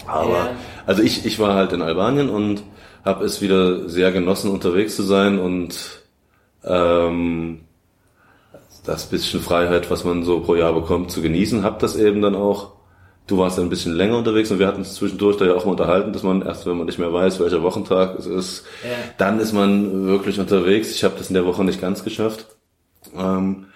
[0.07, 0.49] Aber Ja.
[0.87, 2.63] also ich, ich war halt in Albanien und
[3.05, 6.01] habe es wieder sehr genossen, unterwegs zu sein und
[6.63, 7.61] ähm,
[8.85, 11.63] das bisschen Freiheit, was man so pro Jahr bekommt, zu genießen.
[11.63, 12.71] Hab das eben dann auch.
[13.25, 15.71] Du warst ein bisschen länger unterwegs und wir hatten uns zwischendurch da ja auch mal
[15.71, 18.89] unterhalten, dass man erst, wenn man nicht mehr weiß, welcher Wochentag es ist, Ja.
[19.17, 20.91] dann ist man wirklich unterwegs.
[20.91, 22.47] Ich habe das in der Woche nicht ganz geschafft.
[23.15, 23.67] Ähm,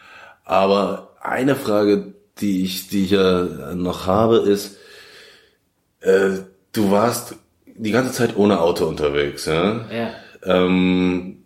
[0.44, 4.78] aber eine Frage, die ich, die ich ja noch habe, ist,
[6.02, 6.40] äh,
[6.74, 9.86] du warst die ganze Zeit ohne Auto unterwegs, ja?
[9.92, 10.10] ja.
[10.44, 11.44] Ähm,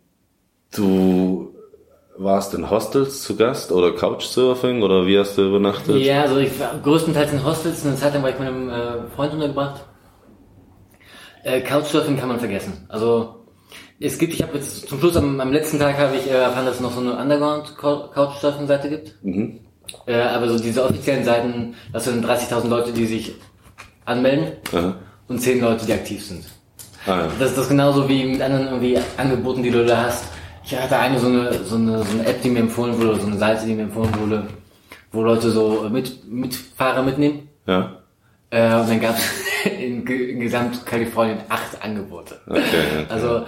[0.73, 1.50] du
[2.17, 5.97] warst in Hostels zu Gast oder Couchsurfing oder wie hast du übernachtet?
[5.97, 9.07] Ja, also ich war größtenteils in Hostels, eine Zeit lang war ich mit einem äh,
[9.15, 9.81] Freund untergebracht.
[11.43, 12.85] Äh, Couchsurfing kann man vergessen.
[12.89, 13.45] Also
[13.99, 16.65] es gibt, ich habe jetzt zum Schluss am, am letzten Tag habe ich äh, erfahren,
[16.65, 19.15] dass es noch so eine Underground Couchsurfing-Seite gibt.
[19.23, 19.59] Mhm.
[20.05, 23.33] Äh, aber so diese offiziellen Seiten, das sind 30.000 Leute, die sich
[24.05, 24.95] anmelden Aha.
[25.27, 26.45] und 10 Leute, die aktiv sind.
[27.05, 27.27] Ah, ja.
[27.39, 30.25] Das ist das genauso wie mit anderen irgendwie Angeboten, die du da hast.
[30.71, 33.27] Ich hatte eine so eine, so eine, so eine App, die mir empfohlen wurde, so
[33.27, 34.47] eine Seite, die mir empfohlen wurde,
[35.11, 37.49] wo Leute so mit, Mitfahrer mitnehmen.
[37.67, 37.97] ja.
[38.51, 42.39] Äh, und dann gab es in, in Gesamt-Kalifornien acht Angebote.
[42.47, 43.05] Okay, okay.
[43.09, 43.45] Also,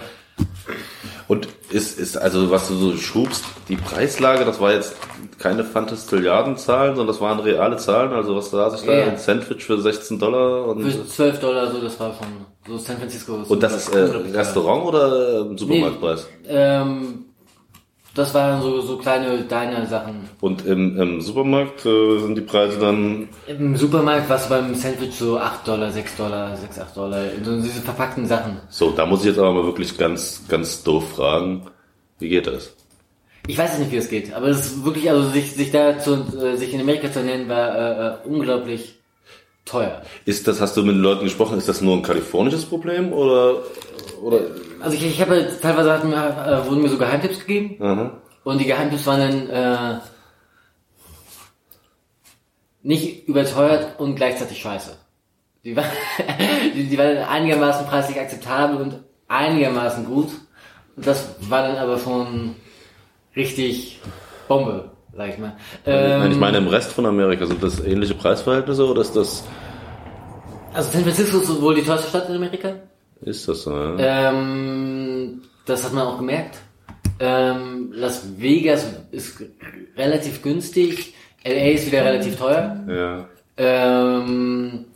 [1.28, 4.94] Und ist, ist, also was du so schrubst, die Preislage, das war jetzt
[5.38, 9.04] keine Fantastilliarden-Zahlen, sondern das waren reale Zahlen, also was da sich da, Ja.
[9.06, 12.28] ein Sandwich für 16 Dollar und, für 12 Dollar, so, das war schon,
[12.66, 13.40] so San Francisco.
[13.48, 13.98] und das ist äh.
[14.32, 16.28] Restaurant oder ähm, Supermarktpreis?
[16.46, 17.24] Ähm,
[18.14, 20.28] das waren so, so kleine Diner-Sachen.
[20.40, 25.14] Und im, im Supermarkt äh, sind die Preise dann, Im Supermarkt war es beim Sandwich
[25.16, 27.24] so 8 Dollar, 6 Dollar, 6, 8 Dollar.
[27.42, 28.58] So diese verpackten Sachen.
[28.68, 31.66] so, da muss ich jetzt aber mal wirklich ganz, ganz doof fragen,
[32.18, 32.74] wie geht das?
[33.46, 36.14] Ich weiß nicht, wie es geht, aber es ist wirklich, also sich, sich da zu,
[36.42, 38.94] äh, sich in Amerika zu ernähren, war äh, äh, unglaublich
[39.66, 40.02] teuer.
[40.24, 43.62] Ist das, hast du mit den Leuten gesprochen, ist das nur ein kalifornisches Problem oder,
[44.22, 44.40] oder,
[44.84, 48.20] Also ich, ich habe teilweise hatten, äh, wurden mir so Geheimtipps gegeben aha.
[48.44, 49.98] und die Geheimtipps waren dann äh,
[52.82, 54.98] nicht überteuert und gleichzeitig scheiße.
[55.64, 55.84] Die, war,
[56.74, 60.28] die, die waren einigermaßen preislich akzeptabel und einigermaßen gut.
[60.96, 62.54] Und das war dann aber schon
[63.34, 64.00] richtig
[64.48, 65.56] Bombe, sag ich mal.
[65.86, 69.44] Ähm, ich meine, im Rest von Amerika sind das ähnliche Preisverhältnisse oder ist das,
[70.74, 72.74] also San Francisco ist wohl die teuerste Stadt in Amerika.
[73.24, 74.30] Ist das so, ja?
[74.30, 76.58] Ähm, das hat man auch gemerkt.
[77.20, 79.42] Ähm, Las Vegas ist
[79.96, 81.14] relativ günstig.
[81.44, 82.84] LA ist wieder relativ teuer.
[82.88, 83.28] Ja.
[83.56, 84.86] Ähm,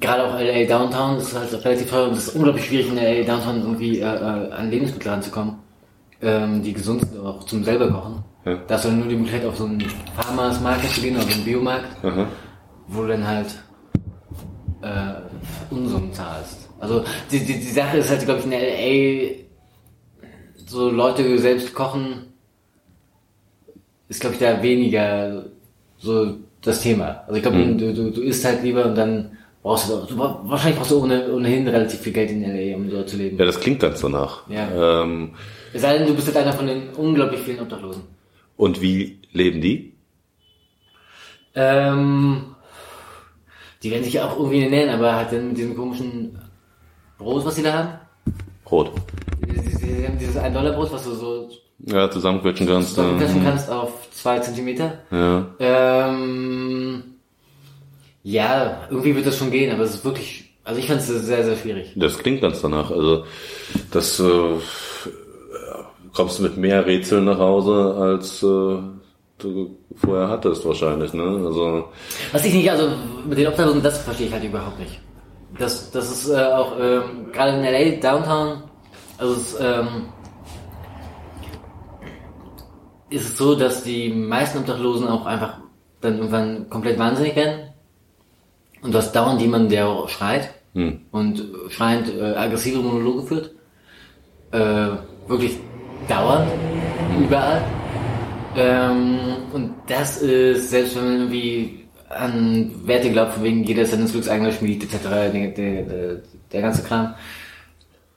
[0.00, 3.24] Gerade auch LA Downtown ist halt relativ teuer und es ist unglaublich schwierig in LA
[3.24, 5.56] Downtown irgendwie äh, äh, an Lebensmittel ranzukommen,
[6.22, 8.24] ähm, die gesund sind, auch zum selber kochen.
[8.46, 8.56] Ja.
[8.66, 9.84] Da hast du dann nur die Möglichkeit auf so einen
[10.16, 12.26] Farmers Market zu gehen, auf so einen Biomarkt, Aha.
[12.88, 13.48] wo du dann halt
[14.80, 16.61] äh, Unsummen zahlst.
[16.82, 19.34] Also die, die, die Sache ist halt, glaube ich, in LA
[20.66, 22.26] so Leute selbst kochen
[24.08, 25.44] ist, glaube ich, da weniger
[25.98, 27.22] so das Thema.
[27.26, 30.76] Also ich glaube, du, du, du isst halt lieber und dann brauchst du, du wahrscheinlich
[30.78, 33.38] brauchst du ohne, ohnehin relativ viel Geld in LA, um dort zu leben.
[33.38, 34.48] Ja, das klingt ganz danach.
[34.50, 35.02] Ja.
[35.04, 35.34] Ähm,
[35.72, 38.02] Es sei denn, du bist halt einer von den unglaublich vielen Obdachlosen.
[38.56, 39.92] und wie leben die?
[41.54, 42.42] Ähm,
[43.84, 46.38] die werden sich auch irgendwie ernähren, aber halt dann mit diesem komischen
[47.22, 47.88] Brot, was sie da haben.
[48.64, 48.92] Brot.
[49.46, 51.48] Sie, sie, haben dieses 1-Dollar-Brot, was du so
[51.86, 52.90] Ja, zusammenquetschen kannst.
[52.90, 54.98] zusammenpressen Ähm, kannst auf 2 Zentimeter.
[55.10, 55.46] ja.
[55.58, 57.04] Ähm,
[58.24, 61.44] ja, irgendwie wird das schon gehen, aber es ist wirklich, also ich fand es sehr,
[61.44, 61.92] sehr schwierig.
[61.96, 62.90] Das klingt ganz danach.
[62.92, 63.24] Also,
[63.90, 64.24] das äh,
[66.14, 68.78] kommst du mit mehr Rätseln nach Hause, als äh,
[69.38, 71.22] du vorher hattest wahrscheinlich, ne?
[71.24, 71.88] Also,
[72.30, 72.90] Was ich nicht, also
[73.28, 75.00] mit den Obdachlosen, das verstehe ich halt überhaupt nicht.
[75.58, 78.62] Das, das ist äh, auch, ähm, gerade in LA, Downtown,
[79.18, 80.06] also es, ähm,
[83.10, 85.58] ist es so, dass die meisten Obdachlosen auch einfach
[86.00, 87.68] dann irgendwann komplett wahnsinnig werden.
[88.82, 91.02] Und du hast dauernd jemanden, der auch schreit hm.
[91.12, 93.50] und schreiend äh, aggressive Monologe führt.
[94.50, 94.96] Äh,
[95.28, 95.58] wirklich
[96.08, 96.50] dauernd,
[97.20, 97.62] überall.
[98.56, 99.18] Ähm,
[99.52, 101.81] und das ist, selbst wenn man irgendwie
[102.12, 106.22] an Werte glaubt, von wegen jeder ist seines Glücks Schmied, etc., der, der,
[106.52, 107.14] der, ganze Kram,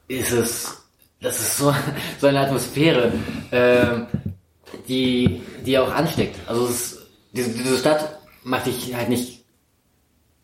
[0.08, 0.84] ist es,
[1.21, 1.73] das ist so,
[2.19, 3.12] so eine Atmosphäre,
[3.51, 4.08] ähm,
[4.88, 6.38] die, die auch ansteckt.
[6.47, 9.43] Also es, diese, diese Stadt macht dich halt nicht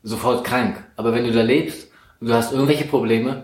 [0.03, 0.83] sofort krank.
[0.95, 1.87] Aber wenn du da lebst
[2.19, 3.43] und du hast irgendwelche Probleme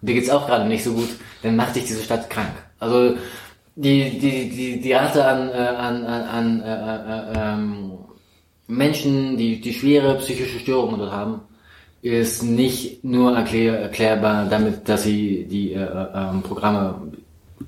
[0.00, 1.08] und dir geht's auch gerade nicht so gut,
[1.42, 2.52] dann macht dich diese Stadt krank.
[2.78, 3.16] Also
[3.74, 7.98] die die die die Rate an äh, an an, an äh, äh, ähm,
[8.68, 11.40] Menschen, die die schwere psychische Störungen dort haben,
[12.02, 17.12] ist nicht nur erklär, erklärbar damit, dass sie die äh, äh, ähm, Programme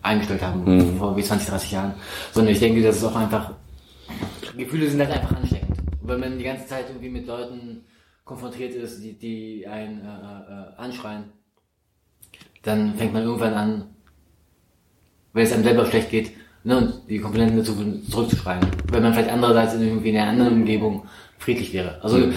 [0.03, 1.95] eingestellt haben vor wie 20, 30 Jahren,
[2.33, 3.53] sondern ich denke, das ist auch einfach
[4.59, 5.77] Gefühle sind halt einfach ansteckend.
[6.03, 7.85] Wenn man die ganze Zeit irgendwie mit Leuten
[8.25, 11.25] konfrontiert ist, die, die einen äh, äh, anschreien,
[12.63, 13.95] dann fängt man irgendwann an,
[15.33, 16.33] wenn es einem selber schlecht geht,
[16.69, 17.75] ne, und die Komponenten dazu
[18.11, 18.61] zurückzuschreien.
[18.93, 21.05] Wenn man vielleicht andererseits in irgendwie in einer anderen Umgebung
[21.39, 21.99] friedlich wäre.
[22.03, 22.29] Also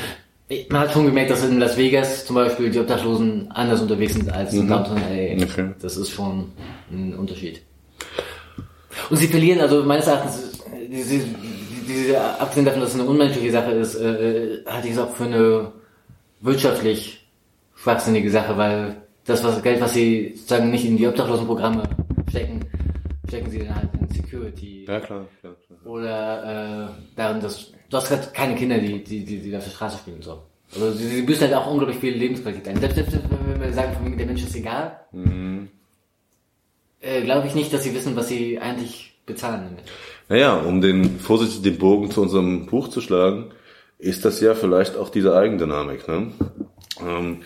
[0.69, 4.31] man hat schon gemerkt, dass in Las Vegas zum Beispiel die Obdachlosen anders unterwegs sind
[4.31, 5.43] als in Downtown LA.
[5.43, 5.71] Okay.
[5.81, 6.51] Das ist schon
[6.91, 7.61] ein Unterschied.
[9.09, 11.25] Und sie verlieren, also meines Erachtens, diese,
[11.87, 15.25] diese abgesehen davon, dass es eine unmenschliche Sache ist, äh, halte ich es auch für
[15.25, 15.71] eine
[16.41, 17.27] wirtschaftlich
[17.75, 21.83] schwachsinnige Sache, weil das was, Geld, was sie sozusagen nicht in die Obdachlosenprogramme
[22.29, 22.65] stecken,
[23.31, 24.85] stecken sie dann halt in Security.
[24.85, 25.79] ja klar, klar, klar.
[25.85, 29.71] oder äh, darin, dass du hast halt keine Kinder, die, die, die, die auf der
[29.71, 30.41] Straße spielen so.
[30.73, 32.81] Also sie, sie büßen halt auch unglaublich viel Lebensqualität ein.
[32.81, 35.69] Selbst, selbst wenn wir sagen, von wegen der Mensch ist egal, mhm.
[36.99, 39.85] äh, glaube ich nicht, dass sie wissen, was sie eigentlich bezahlen damit.
[40.27, 43.51] Naja, um den vorsichtig den Bogen zu unserem Buch zu schlagen,
[43.97, 46.31] ist das ja vielleicht auch diese Eigendynamik, ne?
[47.01, 47.43] Ähm,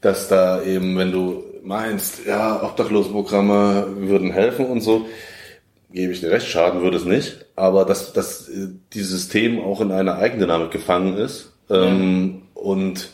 [0.00, 5.06] dass da eben, wenn du meinst, ja, Obdachlosenprogramme würden helfen und so,
[5.90, 9.80] gebe ich dir recht, schaden würde es nicht, aber dass, dass äh, dieses System auch
[9.80, 12.60] in einer Eigendynamik gefangen ist ähm, ja.
[12.62, 13.10] und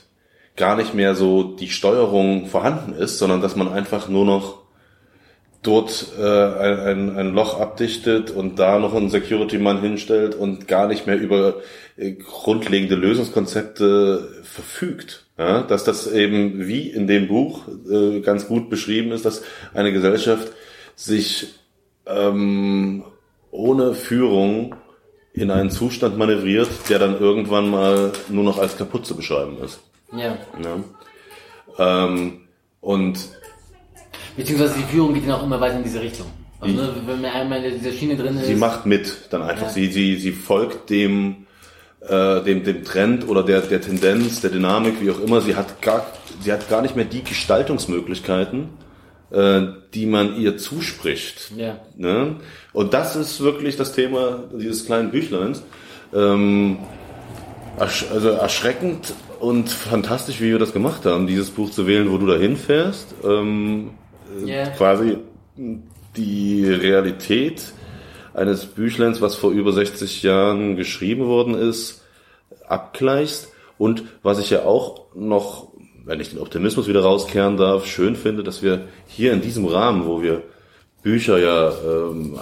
[0.56, 4.62] gar nicht mehr so die Steuerung vorhanden ist, sondern dass man einfach nur noch
[5.62, 11.06] dort äh, ein, ein Loch abdichtet und da noch einen Security-Mann hinstellt und gar nicht
[11.06, 11.56] mehr über
[11.96, 15.21] äh, grundlegende Lösungskonzepte verfügt.
[15.38, 19.42] Ja, dass das eben wie in dem Buch äh, ganz gut beschrieben ist, dass
[19.72, 20.52] eine Gesellschaft
[20.94, 21.54] sich
[22.06, 23.04] ähm,
[23.50, 24.74] ohne Führung
[25.32, 29.80] in einen Zustand manövriert, der dann irgendwann mal nur noch als kaputt zu beschreiben ist.
[30.12, 30.36] Ja.
[30.62, 32.04] ja.
[32.06, 32.42] Ähm,
[32.80, 33.18] und
[34.36, 36.26] Beziehungsweise die Führung geht dann auch immer weiter in diese Richtung.
[36.60, 38.46] Also, ne, wenn man einmal in dieser Schiene drin ist.
[38.46, 39.66] Sie macht mit, dann einfach.
[39.66, 39.72] Ja.
[39.72, 41.46] Sie, sie, sie folgt dem,
[42.08, 45.40] äh, dem, dem Trend oder der, der Tendenz, der Dynamik, wie auch immer.
[45.40, 46.06] Sie hat gar,
[46.40, 48.68] sie hat gar nicht mehr die Gestaltungsmöglichkeiten,
[49.30, 49.62] äh,
[49.94, 51.52] die man ihr zuspricht.
[51.56, 51.78] Ja.
[51.96, 52.36] Ne?
[52.72, 55.62] Und das ist wirklich das Thema dieses kleinen Büchleins.
[56.14, 56.78] Ähm,
[57.78, 62.26] also erschreckend und fantastisch, wie wir das gemacht haben, dieses Buch zu wählen, wo du
[62.26, 63.14] da hinfährst.
[63.24, 63.90] Ähm,
[64.46, 64.68] yeah.
[64.70, 65.18] quasi
[66.16, 67.72] die Realität
[68.34, 72.02] eines Büchleins, was vor über 60 Jahren geschrieben worden ist,
[72.66, 73.48] abgleichst.
[73.78, 75.72] Und was ich ja auch noch,
[76.04, 80.06] wenn ich den Optimismus wieder rauskehren darf, schön finde, dass wir hier in diesem Rahmen,
[80.06, 80.42] wo wir
[81.02, 82.38] Bücher ja ähm,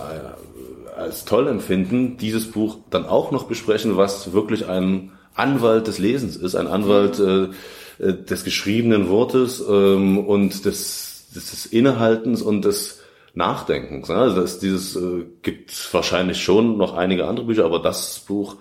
[0.97, 6.37] als toll empfinden, dieses Buch dann auch noch besprechen, was wirklich ein Anwalt des Lesens
[6.37, 7.45] ist, ein Anwalt äh,
[8.05, 13.00] äh des geschriebenen Wortes ähm, und des des Innehaltens und des
[13.35, 14.09] Nachdenkens.
[14.09, 14.17] Ne?
[14.17, 18.57] Also das, dieses äh, gibt wahrscheinlich schon noch einige andere Bücher, aber das Buch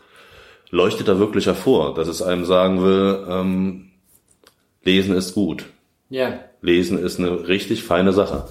[0.70, 3.92] leuchtet da wirklich hervor, dass es einem sagen will, ähm,
[4.84, 5.66] Lesen ist gut.
[6.10, 6.40] Ja.
[6.62, 8.46] Lesen ist eine richtig feine Sache.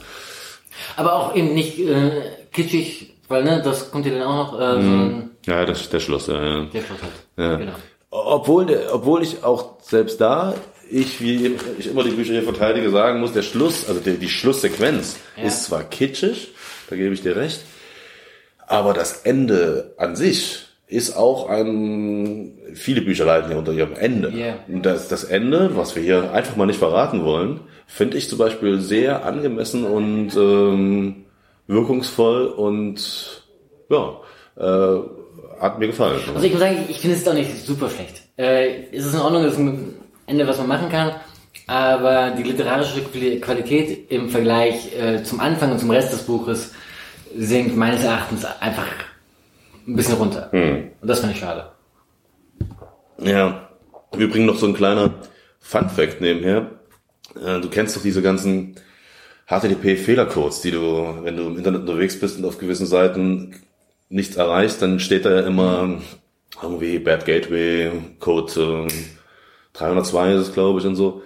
[0.97, 4.61] Aber auch eben nicht äh, kitschig, weil ne, das kommt ja dann auch noch.
[4.61, 5.31] Äh, so mm.
[5.47, 6.27] ja, das, der Schluss.
[6.29, 7.13] Ja, Der Schluss halt.
[7.37, 7.57] Ja.
[7.57, 7.73] Genau.
[8.11, 10.55] Obwohl, obwohl ich auch selbst da
[10.91, 14.29] ich, wie ich immer die Bücher hier verteidige, sagen muss, der Schluss, also die, die
[14.29, 15.45] Schlusssequenz ja.
[15.45, 16.49] ist zwar kitschig,
[16.89, 17.61] da gebe ich dir recht,
[18.67, 24.31] aber das Ende an sich ist auch ein, viele Bücher leiden hier unter ihrem Ende.
[24.31, 24.57] Yeah.
[24.69, 28.39] Und das, das Ende, was wir hier einfach mal nicht verraten wollen, finde ich zum
[28.39, 31.27] Beispiel sehr angemessen und ähm,
[31.67, 33.43] wirkungsvoll und
[33.91, 34.21] ja,
[34.57, 35.01] äh,
[35.61, 36.21] hat mir gefallen.
[36.35, 38.23] Also ich muss sagen, ich finde es auch nicht super schlecht.
[38.39, 39.95] Äh, ist es in Ordnung, dass ein
[40.29, 41.13] Ende, was man machen kann.
[41.67, 43.03] Aber die literarische
[43.41, 46.73] Qualität im Vergleich äh, zum Anfang und zum Rest des Buches
[47.37, 48.87] sinkt meines Erachtens einfach
[49.87, 50.49] ein bisschen runter.
[50.53, 50.91] Hm.
[51.01, 51.71] Und das finde ich schade.
[53.21, 53.69] Ja,
[54.17, 55.15] wir bringen noch so ein kleiner
[55.61, 56.71] Fun-Fact nebenher.
[57.37, 58.77] Äh, du kennst doch diese ganzen
[59.49, 63.57] HTTP-Fehlercodes, die du, wenn du im Internet unterwegs bist und auf gewissen Seiten
[64.09, 66.01] nichts erreichst, dann steht da ja immer
[66.63, 68.93] irgendwie Bad Gateway Code äh,
[69.79, 71.23] 302 ist es, glaube ich, und so.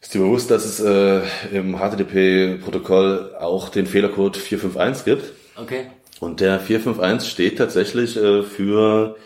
[0.00, 1.20] Ist dir bewusst, dass es äh,
[1.52, 5.32] im HTTP-Protokoll auch den Fehlercode 451 gibt?
[5.56, 5.86] Okay.
[6.20, 9.16] Und der 451 steht tatsächlich äh, für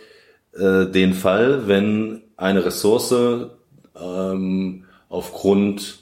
[0.52, 3.14] äh, den Fall, wenn eine Ressource
[4.00, 5.98] ähm, aufgrund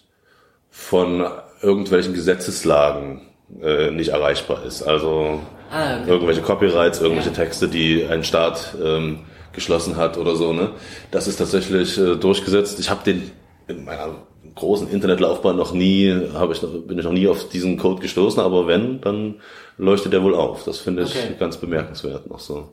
[0.70, 1.26] von
[1.60, 3.22] irgendwelchen Gesetzeslagen
[3.62, 4.82] äh, nicht erreichbar ist.
[4.82, 6.10] Also ah, okay.
[6.10, 7.36] irgendwelche Copyrights, irgendwelche ja.
[7.36, 9.20] Texte, die ein Staat ähm,
[9.52, 10.52] geschlossen hat oder so.
[10.52, 10.70] Ne?
[11.10, 12.78] Das ist tatsächlich äh, durchgesetzt.
[12.80, 13.30] Ich habe den
[13.68, 14.14] in meiner
[14.54, 18.42] großen Internetlaufbahn noch nie, habe ich noch, bin ich noch nie auf diesen Code gestoßen,
[18.42, 19.36] aber wenn, dann
[19.78, 20.64] leuchtet der wohl auf.
[20.64, 21.34] Das finde ich okay.
[21.38, 22.72] ganz bemerkenswert noch so.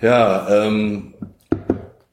[0.00, 1.14] Ja, ähm,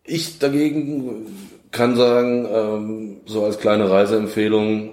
[0.04, 1.28] ich dagegen
[1.72, 4.92] kann sagen, ähm, so als kleine Reiseempfehlung,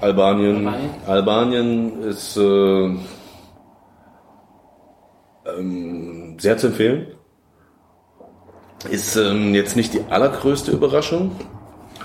[0.00, 0.66] Albanien.
[0.66, 2.90] Albanien, Albanien ist äh,
[5.46, 7.06] ähm, sehr zu empfehlen.
[8.90, 11.36] Ist ähm, jetzt nicht die allergrößte Überraschung.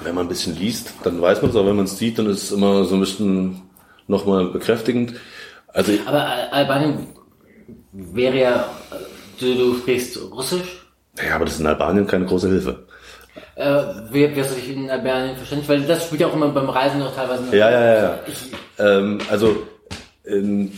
[0.04, 2.28] Wenn man ein bisschen liest, dann weiß man es, aber wenn man es sieht, dann
[2.28, 3.62] ist es immer so ein bisschen
[4.08, 5.14] nochmal bekräftigend.
[5.68, 7.08] Also, aber Albanien
[7.92, 8.70] wäre ja,
[9.40, 10.86] du, du sprichst Russisch?
[11.26, 12.86] Ja, aber das ist in Albanien keine große Hilfe.
[13.56, 15.70] Äh, wie wirst du dich in Albanien verständlich?
[15.70, 17.56] Weil das spielt ja auch immer beim Reisen noch teilweise.
[17.56, 18.20] Ja, ja, ja.
[18.28, 19.56] Ich, ähm, also
[20.26, 20.74] ähm,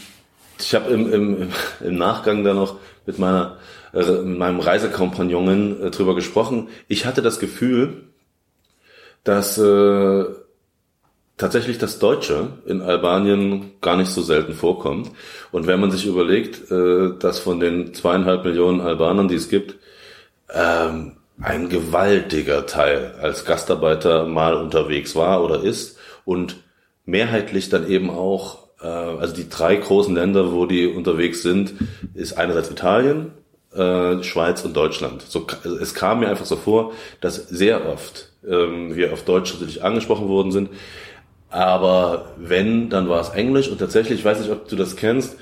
[0.60, 1.50] ich habe im, im,
[1.82, 2.78] im Nachgang da noch
[3.08, 3.58] mit meiner
[3.94, 6.70] äh, meinem Reisekompagnonen äh, drüber gesprochen.
[6.88, 8.04] Ich hatte das Gefühl,
[9.24, 10.26] dass äh,
[11.38, 15.12] tatsächlich das Deutsche in Albanien gar nicht so selten vorkommt.
[15.52, 19.76] Und wenn man sich überlegt, äh, dass von den zweieinhalb Millionen Albanern, die es gibt,
[20.54, 26.58] ähm, ein gewaltiger Teil als Gastarbeiter mal unterwegs war oder ist und
[27.06, 31.74] mehrheitlich dann eben auch, also die drei großen Länder, wo die unterwegs sind,
[32.14, 33.32] ist einerseits Italien,
[33.74, 35.24] äh, Schweiz und Deutschland.
[35.24, 35.46] So,
[35.82, 40.28] es kam mir einfach so vor, dass sehr oft ähm, wir auf Deutsch natürlich angesprochen
[40.28, 40.70] worden sind.
[41.50, 45.38] Aber wenn, dann war es Englisch und tatsächlich, ich weiß nicht, ob du das kennst,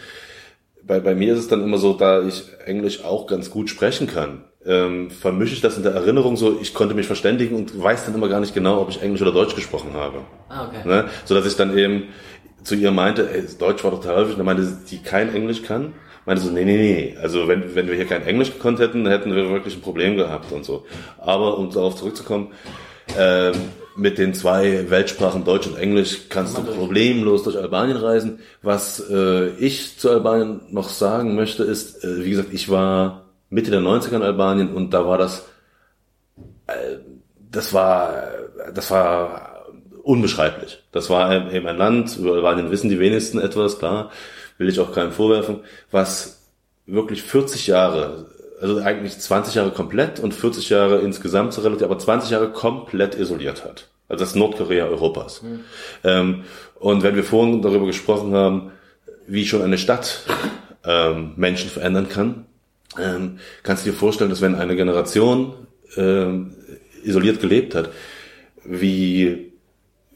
[0.84, 4.08] bei, bei mir ist es dann immer so, da ich Englisch auch ganz gut sprechen
[4.08, 8.06] kann, ähm, vermische ich das in der Erinnerung so, ich konnte mich verständigen und weiß
[8.06, 10.22] dann immer gar nicht genau, ob ich Englisch oder Deutsch gesprochen habe.
[10.50, 10.88] Ah, okay.
[10.88, 11.06] Ne?
[11.26, 12.06] So dass ich dann eben
[12.66, 15.64] zu ihr meinte, ey, Deutsch war total häufig, und dann meinte sie, die kein Englisch
[15.64, 15.94] kann
[16.26, 19.36] meinte so, nee, nee, nee, also wenn, wenn wir hier kein Englisch gekonnt hätten, hätten
[19.36, 20.86] wir wirklich ein Problem gehabt und so.
[21.18, 22.52] Aber um darauf zurückzukommen,
[23.18, 23.54] ähm,
[23.96, 28.40] mit den zwei Weltsprachen Deutsch und Englisch kannst du problemlos durch Albanien reisen.
[28.62, 33.72] Was äh, ich zu Albanien noch sagen möchte, ist, äh, wie gesagt, ich war Mitte
[33.72, 35.48] der 90er in Albanien und da war das,
[36.68, 36.98] äh,
[37.52, 38.24] das war,
[38.74, 39.55] das war
[40.06, 40.84] unbeschreiblich.
[40.92, 44.12] Das war eben ein Land, über Albanien wissen die wenigsten etwas, klar
[44.58, 46.48] will ich auch keinem vorwerfen, was
[46.86, 48.28] wirklich 40 Jahre,
[48.62, 53.16] also eigentlich 20 Jahre komplett und 40 Jahre insgesamt so relativ, aber 20 Jahre komplett
[53.16, 53.90] isoliert hat.
[54.08, 55.42] Also das Nordkorea Europas.
[55.42, 55.60] Mhm.
[56.04, 56.44] Ähm,
[56.76, 58.72] und wenn wir vorhin darüber gesprochen haben,
[59.28, 60.22] wie schon eine Stadt
[60.86, 62.46] ähm, Menschen verändern kann,
[63.02, 65.54] ähm, kannst du dir vorstellen, dass wenn eine Generation
[65.98, 66.54] ähm,
[67.04, 67.90] isoliert gelebt hat,
[68.64, 69.52] wie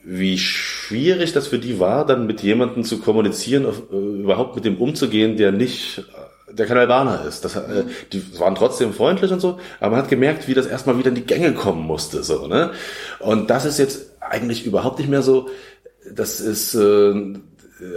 [0.03, 4.77] wie schwierig das für die war, dann mit jemandem zu kommunizieren, äh, überhaupt mit dem
[4.77, 6.03] umzugehen, der nicht,
[6.51, 7.45] der kein Albaner ist.
[7.45, 7.83] Das, äh,
[8.13, 11.15] die waren trotzdem freundlich und so, aber man hat gemerkt, wie das erstmal wieder in
[11.15, 12.71] die Gänge kommen musste, so, ne?
[13.19, 15.49] Und das ist jetzt eigentlich überhaupt nicht mehr so.
[16.11, 17.33] Das ist, äh,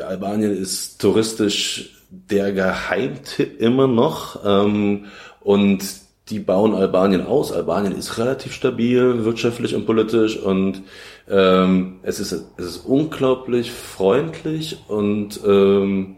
[0.07, 5.07] Albanien ist touristisch der Geheimtipp immer noch, ähm,
[5.41, 5.83] und
[6.29, 7.53] die bauen Albanien aus.
[7.53, 10.83] Albanien ist relativ stabil, wirtschaftlich und politisch und
[11.29, 16.17] ähm, es, ist, es ist unglaublich freundlich und, ähm,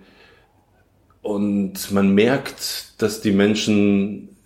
[1.22, 4.36] und man merkt, dass die Menschen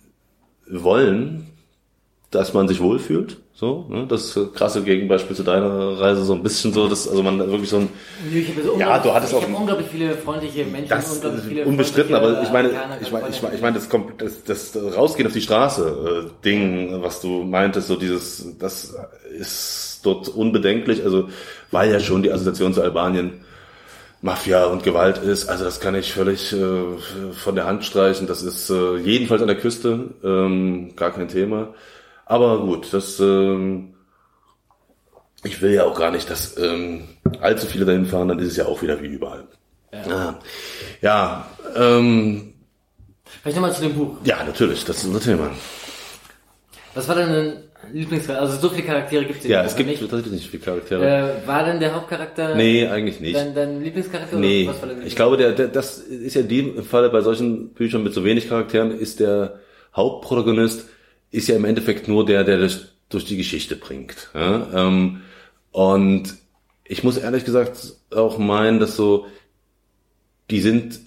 [0.69, 1.47] wollen,
[2.31, 3.37] dass man sich wohlfühlt.
[3.59, 4.05] So, ne?
[4.07, 7.79] Das krasse Gegenbeispiel zu deiner Reise, so ein bisschen so, dass also man wirklich so
[7.79, 7.89] ein.
[8.63, 9.41] So ja, du hattest auch.
[9.45, 10.87] Ich unglaublich viele freundliche Menschen.
[10.87, 12.69] Das unglaublich viele unbestritten, aber ich meine,
[13.01, 16.45] ich meine, ich meine, ich meine, das, kommt, das, das Rausgehen auf die Straße äh,
[16.45, 18.95] Ding, was du meintest, so dieses, das
[19.37, 21.29] ist dort unbedenklich, also
[21.71, 23.45] weil ja schon die Assoziation zu Albanien
[24.21, 26.97] Mafia und Gewalt ist, also das kann ich völlig äh,
[27.31, 28.27] von der Hand streichen.
[28.27, 31.73] Das ist äh, jedenfalls an der Küste ähm, gar kein Thema.
[32.25, 33.93] Aber gut, das ähm,
[35.43, 37.07] ich will ja auch gar nicht, dass ähm,
[37.39, 39.47] allzu viele dahin fahren, dann ist es ja auch wieder wie überall.
[39.91, 40.39] Ja, ja,
[41.01, 42.53] ja ähm,
[43.41, 44.17] Vielleicht nochmal zu dem Buch.
[44.25, 45.49] Ja, natürlich, das ist unser Thema.
[46.93, 48.41] Was war denn Lieblingscharakter?
[48.41, 50.01] Also so viele Charaktere gibt es ja es gibt nicht.
[50.01, 51.41] tatsächlich nicht viele Charaktere.
[51.43, 52.55] Äh, war denn der Hauptcharakter?
[52.55, 53.35] Nee, eigentlich nicht.
[53.35, 54.37] Dein, dein Lieblingscharakter?
[54.37, 57.69] Nee, was war ich glaube, der, der, das ist ja in dem Falle bei solchen
[57.69, 59.59] Büchern mit so wenig Charakteren, ist der
[59.95, 60.87] Hauptprotagonist
[61.31, 64.29] ist ja im Endeffekt nur der, der das durch die Geschichte bringt.
[64.33, 64.67] Ja?
[64.73, 65.21] Ähm,
[65.71, 66.35] und
[66.85, 69.27] ich muss ehrlich gesagt auch meinen, dass so,
[70.49, 70.99] die sind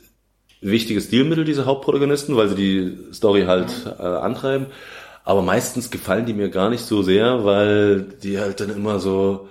[0.60, 4.66] wichtige Stilmittel, diese Hauptprotagonisten, weil sie die Story halt äh, antreiben.
[5.24, 9.48] Aber meistens gefallen die mir gar nicht so sehr, weil die halt dann immer so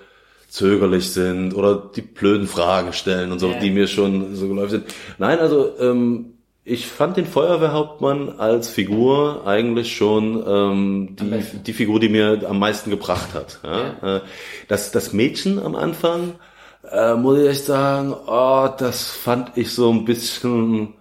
[0.50, 3.60] zögerlich sind oder die blöden Fragen stellen und so, yeah.
[3.60, 4.86] die mir schon so geläufig sind.
[5.18, 12.00] Nein, also ähm, ich fand den Feuerwehrhauptmann als Figur eigentlich schon ähm, die, die Figur,
[12.00, 13.60] die mir am meisten gebracht hat.
[13.64, 13.96] Ja?
[14.02, 14.18] ja.
[14.18, 14.22] Äh,
[14.68, 16.34] das, das Mädchen am Anfang,
[16.92, 20.94] äh, muss ich echt sagen, oh, das fand ich so ein bisschen,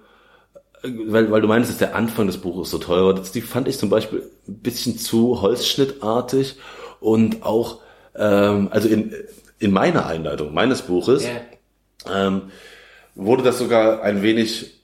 [0.82, 3.14] weil, weil du meinst, dass der Anfang des Buches so toll war.
[3.14, 6.56] Das, die fand ich zum Beispiel ein bisschen zu holzschnittartig
[7.00, 7.80] und auch,
[8.16, 9.14] ähm, also in,
[9.58, 12.26] in meiner Einleitung meines Buches yeah.
[12.26, 12.42] ähm,
[13.14, 14.80] wurde das sogar ein wenig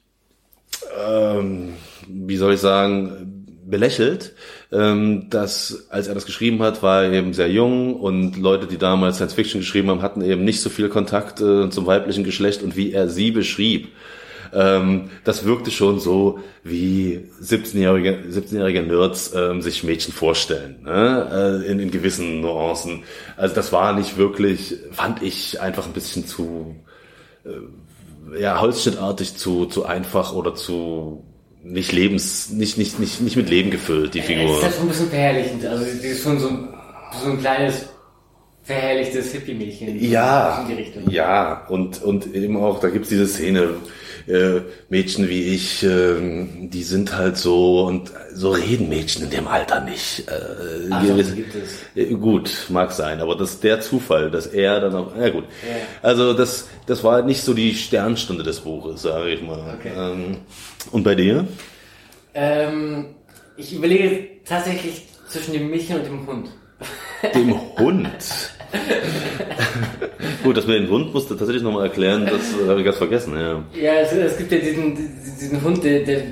[0.97, 1.75] ähm,
[2.09, 4.35] wie soll ich sagen, belächelt,
[4.73, 8.79] ähm, dass als er das geschrieben hat, war er eben sehr jung und Leute, die
[8.79, 12.63] damals Science Fiction geschrieben haben, hatten eben nicht so viel Kontakt äh, zum weiblichen Geschlecht
[12.63, 13.89] und wie er sie beschrieb.
[14.57, 21.63] Ähm, das wirkte schon so, wie 17-jährige 17-jährige Nerds ähm, sich Mädchen vorstellen, ne?
[21.63, 23.03] äh, in, in gewissen Nuancen.
[23.37, 26.75] Also das war nicht wirklich, fand ich einfach ein bisschen zu
[27.45, 31.25] äh, ja, holzschnittartig zu, zu einfach oder zu
[31.63, 34.47] nicht lebens, nicht, nicht, nicht, nicht mit Leben gefüllt, die Figur.
[34.47, 35.67] Das ist halt ein bisschen verherrlichend.
[35.67, 36.49] Also, die ist schon so,
[37.23, 37.87] so ein kleines
[38.63, 40.01] verherrlichtes Hippie-Mädchen.
[40.03, 40.67] Ja,
[41.09, 43.75] ja, und, und eben auch, da gibt's diese Szene,
[44.27, 49.49] äh, Mädchen wie ich, äh, die sind halt so und so reden Mädchen in dem
[49.49, 50.29] Alter nicht.
[50.29, 51.79] Äh, Ach, gewisse, gibt es.
[51.95, 55.45] Äh, gut, mag sein, aber das der Zufall, dass er dann auch, ja gut.
[55.69, 55.77] Ja.
[56.03, 59.77] Also das, das war halt nicht so die Sternstunde des Buches, sage ich mal.
[59.79, 59.93] Okay.
[59.97, 60.39] Ähm,
[60.93, 61.47] und bei dir?
[62.35, 63.07] Ähm,
[63.57, 66.49] ich überlege tatsächlich zwischen dem Mädchen und dem Hund.
[67.35, 68.09] Dem Hund?
[70.43, 72.99] Gut, das mit dem Hund musst du tatsächlich nochmal erklären, das äh, habe ich ganz
[72.99, 73.65] vergessen, ja.
[73.81, 74.97] Ja, es, es gibt ja diesen,
[75.41, 76.23] diesen Hund, der, der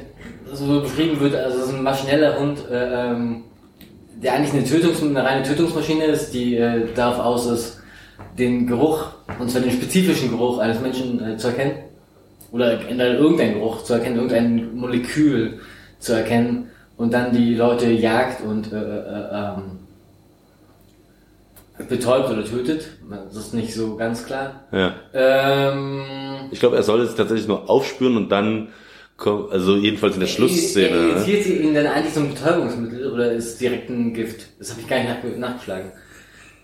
[0.53, 3.45] so beschrieben wird, also so ein maschineller Hund, äh, ähm,
[4.23, 7.81] der eigentlich eine, Tötungs-, eine reine Tötungsmaschine ist, die äh, darauf aus ist,
[8.39, 11.75] den Geruch, und zwar den spezifischen Geruch eines Menschen äh, zu erkennen.
[12.53, 15.59] Oder irgendeinen Geruch zu erkennen, irgendein Molekül
[15.99, 19.84] zu erkennen und dann die Leute jagt und äh, äh, ähm,
[21.89, 22.89] betäubt oder tötet.
[23.09, 24.67] Das ist nicht so ganz klar.
[24.73, 24.95] Ja.
[25.13, 26.03] Ähm,
[26.51, 28.69] ich glaube, er soll es tatsächlich nur aufspüren und dann
[29.17, 30.97] kommt, also jedenfalls in der Schlussszene.
[30.97, 34.47] Er initiiert sie ihn dann eigentlich so ein Betäubungsmittel oder ist es direkt ein Gift?
[34.59, 35.93] Das habe ich gar nicht nachgeschlagen.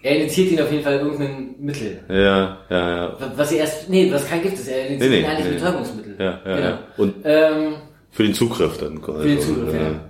[0.02, 2.00] Er initiiert ihn auf jeden Fall irgendein Mittel.
[2.08, 3.16] Ja, ja, ja.
[3.36, 5.54] Was sie erst, nee, was kein Gift ist, er initiiert nee, nee, ihn eigentlich nee.
[5.58, 6.16] Betäubungsmittel.
[6.18, 6.68] Ja, ja, genau.
[6.68, 6.78] ja.
[6.96, 7.74] Und ähm,
[8.10, 9.02] für den Zugriff dann.
[9.02, 9.80] Für den Zugriff, ja.
[9.80, 10.09] ja.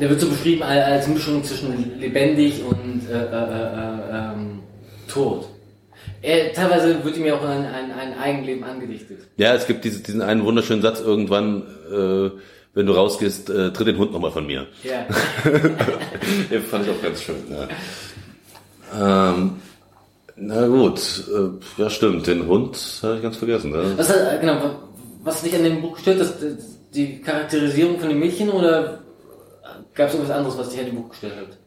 [0.00, 4.60] Der wird so beschrieben als Mischung zwischen lebendig und äh, äh, äh, ähm,
[5.08, 5.48] tot.
[6.22, 9.18] Er, teilweise wird ihm ja auch ein, ein, ein Eigenleben angedichtet.
[9.36, 12.30] Ja, es gibt diese, diesen einen wunderschönen Satz irgendwann, äh,
[12.74, 14.66] wenn du rausgehst, äh, tritt den Hund nochmal von mir.
[14.82, 15.06] Ja.
[16.50, 17.36] den fand ich auch ganz schön.
[17.50, 19.30] Ja.
[19.30, 19.56] Ähm,
[20.36, 23.72] na gut, äh, ja stimmt, den Hund habe ich ganz vergessen.
[23.72, 23.94] Ne?
[23.96, 24.76] Was, genau,
[25.22, 26.36] was dich an dem Buch stört, ist
[26.94, 29.00] die Charakterisierung von dem Mädchen oder
[29.98, 31.58] Gab es irgendwas anderes, was dich an dem Buch gestört hat?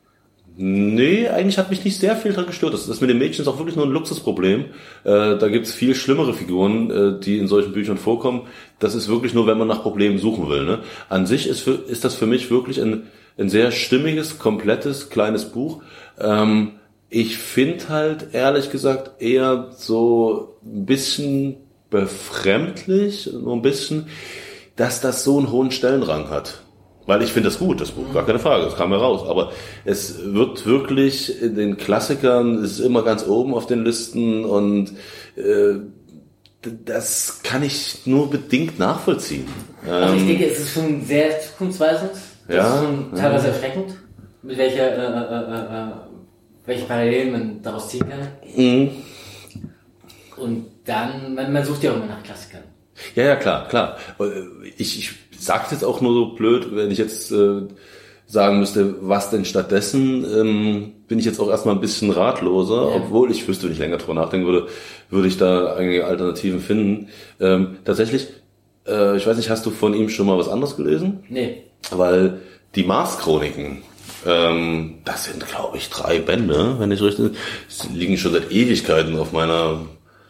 [0.55, 2.73] Nee, eigentlich hat mich nicht sehr viel daran gestört.
[2.73, 4.67] Das, das mit den Mädchen ist auch wirklich nur ein Luxusproblem.
[5.03, 8.43] Äh, da gibt's viel schlimmere Figuren, äh, die in solchen Büchern vorkommen.
[8.79, 10.63] Das ist wirklich nur, wenn man nach Problemen suchen will.
[10.63, 10.79] Ne?
[11.09, 13.07] An sich ist, für, ist das für mich wirklich ein,
[13.37, 15.83] ein sehr stimmiges, komplettes, kleines Buch.
[16.17, 16.79] Ähm,
[17.09, 21.57] ich finde halt, ehrlich gesagt, eher so ein bisschen
[21.89, 24.07] befremdlich, so ein bisschen,
[24.77, 26.60] dass das so einen hohen Stellenrang hat.
[27.07, 29.27] Weil ich finde das gut, das Buch, gar keine Frage, das kam heraus.
[29.27, 29.51] Aber
[29.85, 34.91] es wird wirklich in den Klassikern, es ist immer ganz oben auf den Listen und
[35.35, 35.79] äh,
[36.85, 39.47] das kann ich nur bedingt nachvollziehen.
[39.89, 42.11] Also ich ähm, denke, es ist schon sehr zukunftsweisend.
[42.47, 43.53] Das ja, ist schon teilweise ja.
[43.53, 43.95] erschreckend,
[44.43, 45.91] mit welcher, äh, äh, äh, äh,
[46.65, 48.27] welche Parallelen man daraus ziehen kann.
[48.55, 48.91] Mhm.
[50.37, 52.63] Und dann, man, man sucht ja auch immer nach Klassikern.
[53.15, 53.97] Ja, ja, klar, klar.
[54.77, 57.63] Ich, ich sag's jetzt auch nur so blöd, wenn ich jetzt äh,
[58.27, 62.95] sagen müsste, was denn stattdessen, ähm, bin ich jetzt auch erstmal ein bisschen ratloser, ja.
[62.95, 64.67] obwohl ich wüsste, wenn ich länger drüber nachdenken würde,
[65.09, 67.09] würde ich da einige Alternativen finden.
[67.39, 68.27] Ähm, tatsächlich,
[68.87, 71.23] äh, ich weiß nicht, hast du von ihm schon mal was anderes gelesen?
[71.27, 71.63] Nee.
[71.89, 72.39] Weil
[72.75, 73.81] die Mars-Chroniken,
[74.25, 77.31] ähm, das sind, glaube ich, drei Bände, wenn ich richtig,
[77.93, 79.81] liegen schon seit Ewigkeiten auf meiner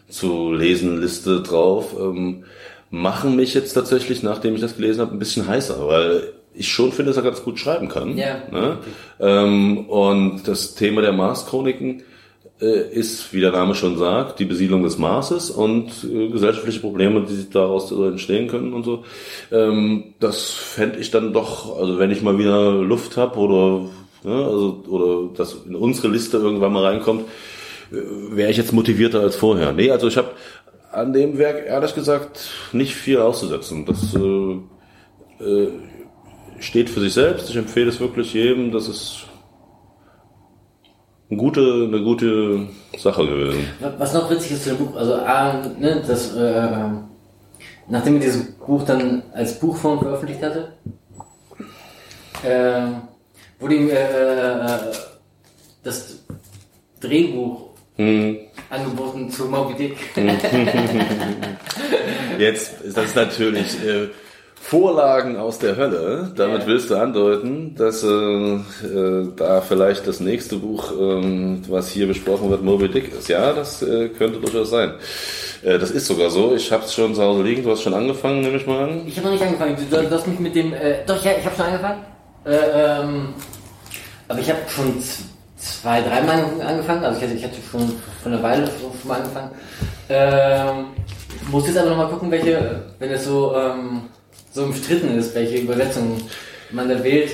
[0.09, 1.95] zu lesen Liste drauf.
[1.99, 2.45] Ähm,
[2.91, 6.91] machen mich jetzt tatsächlich, nachdem ich das gelesen habe, ein bisschen heißer, weil ich schon
[6.91, 8.17] finde, dass er ganz gut schreiben kann.
[8.17, 8.43] Ja.
[8.51, 8.77] Ne?
[9.19, 12.03] Ähm, und das Thema der Mars-Chroniken
[12.61, 17.25] äh, ist, wie der Name schon sagt, die Besiedlung des Marses und äh, gesellschaftliche Probleme,
[17.27, 19.05] die daraus entstehen können und so.
[19.51, 23.89] Ähm, das fände ich dann doch, also wenn ich mal wieder Luft habe oder
[24.23, 27.23] ne, also oder das in unsere Liste irgendwann mal reinkommt,
[27.91, 27.95] äh,
[28.35, 29.71] wäre ich jetzt motivierter als vorher.
[29.71, 30.31] Nee, also ich habe
[30.91, 33.85] an dem Werk ehrlich gesagt nicht viel auszusetzen.
[33.85, 35.71] Das äh, äh,
[36.59, 37.49] steht für sich selbst.
[37.49, 38.71] Ich empfehle es wirklich jedem.
[38.71, 39.27] Das ist
[41.29, 42.67] eine gute, eine gute
[42.97, 43.65] Sache gewesen.
[43.97, 46.89] Was noch witzig ist zu dem Buch, also A, ne, das, äh,
[47.87, 50.73] nachdem er dieses Buch dann als Buchform veröffentlicht hatte,
[52.43, 54.77] äh, wurde ihm äh, äh
[55.83, 56.19] das
[56.99, 58.37] Drehbuch hm
[58.71, 59.97] angeboten zu Moby Dick.
[62.39, 64.07] Jetzt ist das natürlich äh,
[64.55, 66.31] Vorlagen aus der Hölle.
[66.35, 66.67] Damit ja.
[66.67, 72.49] willst du andeuten, dass äh, äh, da vielleicht das nächste Buch, ähm, was hier besprochen
[72.49, 73.27] wird, Moby Dick ist.
[73.27, 74.93] Ja, das äh, könnte durchaus sein.
[75.63, 76.55] Äh, das ist sogar so.
[76.55, 77.63] Ich habe es schon zu Hause liegen.
[77.63, 79.07] Du hast schon angefangen, nehme ich mal an.
[79.07, 79.75] Ich habe noch nicht angefangen.
[79.89, 80.73] Du, du hast mich mit dem.
[80.73, 82.05] Äh, doch, ja, ich habe schon angefangen.
[82.45, 83.33] Äh, ähm,
[84.27, 85.01] aber ich habe schon
[85.61, 87.03] zwei, dreimal angefangen.
[87.03, 87.93] Also ich hatte, ich hatte schon
[88.23, 89.51] von einer Weile schon mal angefangen.
[90.09, 90.85] Ähm,
[91.51, 94.03] muss jetzt aber nochmal gucken, welche, wenn es so, ähm,
[94.51, 96.21] so umstritten ist, welche Übersetzung
[96.71, 97.31] man da wählt,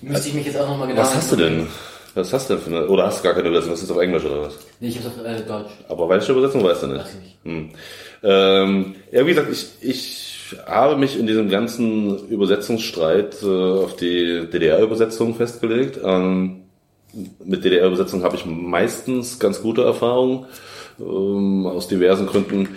[0.00, 1.00] müsste ich mich jetzt auch nochmal genau.
[1.00, 1.68] Was hast du denn?
[2.14, 3.72] Was hast du denn für eine, oder hast du gar keine Übersetzung?
[3.72, 4.54] Was ist auf Englisch oder was?
[4.80, 5.70] Nee, ich hab's auf äh, Deutsch.
[5.88, 7.04] Aber welche Übersetzung weißt du nicht?
[7.04, 7.36] Weiß ich nicht.
[7.44, 7.70] Hm.
[8.22, 14.46] Ähm, ja, wie gesagt, ich, ich habe mich in diesem ganzen Übersetzungsstreit äh, auf die
[14.52, 15.98] DDR-Übersetzung festgelegt.
[16.04, 16.61] Ähm,
[17.44, 20.46] mit DDR-Übersetzung habe ich meistens ganz gute Erfahrungen.
[20.98, 22.68] Ähm, aus diversen Gründen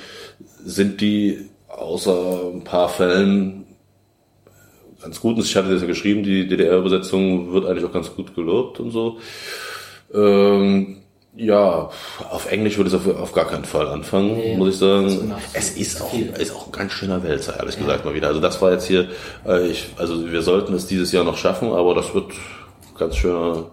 [0.63, 3.65] sind die außer ein paar Fällen
[5.01, 5.37] ganz gut.
[5.39, 9.19] Ich hatte das ja geschrieben, die DDR-Übersetzung wird eigentlich auch ganz gut gelobt und so.
[10.13, 10.97] Ähm,
[11.37, 11.89] ja,
[12.31, 15.07] auf Englisch würde ich auf, auf gar keinen Fall anfangen, Nee, muss ich sagen.
[15.07, 15.21] ist
[15.53, 18.29] Es ist auch, ist auch ein ganz schöner Wälzer, ehrlich gesagt mal wieder.
[18.29, 19.09] Also das war jetzt hier,
[19.45, 22.31] äh, ich, also wir sollten es dieses Jahr noch schaffen, aber das wird
[22.97, 23.65] ganz schöner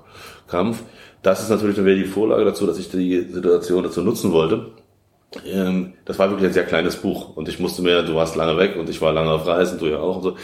[0.53, 0.85] Kampf.
[1.23, 4.67] Das ist natürlich dann wieder die Vorlage dazu, dass ich die Situation dazu nutzen wollte.
[5.47, 8.59] Ähm, das war wirklich ein sehr kleines Buch und ich musste mir, du warst lange
[8.59, 10.37] weg und ich war lange auf Reisen, du ja auch und so,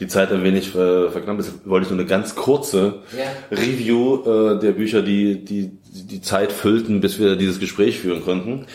[0.00, 1.36] die Zeit ein wenig äh, verknappen.
[1.38, 3.56] Deshalb wollte ich nur eine ganz kurze Ja.
[3.56, 8.66] Review äh, der Bücher, die, die die Zeit füllten, bis wir dieses Gespräch führen konnten.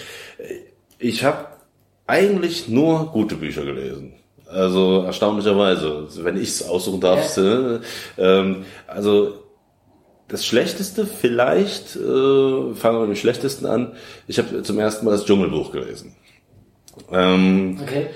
[1.00, 1.48] Ich habe
[2.08, 4.14] eigentlich nur gute Bücher gelesen.
[4.48, 7.38] Also erstaunlicherweise, wenn ich es aussuchen darf.
[7.38, 7.80] äh,
[8.18, 9.34] Ähm, also
[10.28, 13.94] das Schlechteste vielleicht, äh, fangen wir mit dem Schlechtesten an.
[14.28, 16.16] Ich habe zum ersten Mal das Dschungelbuch gelesen.
[17.12, 18.08] Ähm, Okay.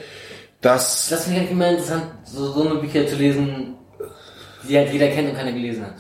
[0.62, 3.76] das Das finde ich halt immer interessant, so, so eine Bücher zu lesen,
[4.68, 5.96] die halt jeder kennt und keiner gelesen hat.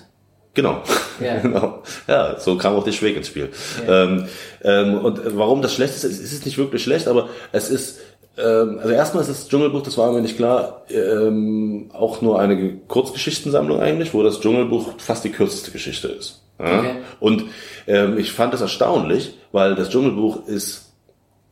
[0.56, 0.84] Genau.
[1.22, 1.38] Ja.
[1.42, 1.84] genau.
[2.08, 3.50] Ja, so kam auch der Schweg ins Spiel.
[3.88, 4.26] Ähm,
[4.64, 8.00] ähm, und warum das schlecht ist, es ist nicht wirklich schlecht, aber es ist,
[8.38, 12.76] ähm, also erstmal ist das Dschungelbuch, das war mir nicht klar, ähm, auch nur eine
[12.88, 16.42] Kurzgeschichtensammlung eigentlich, wo das Dschungelbuch fast die kürzeste Geschichte ist.
[16.60, 16.80] Ja?
[16.80, 16.92] Okay.
[17.20, 17.46] Und
[17.88, 20.94] ähm, ich fand das erstaunlich, weil das Dschungelbuch ist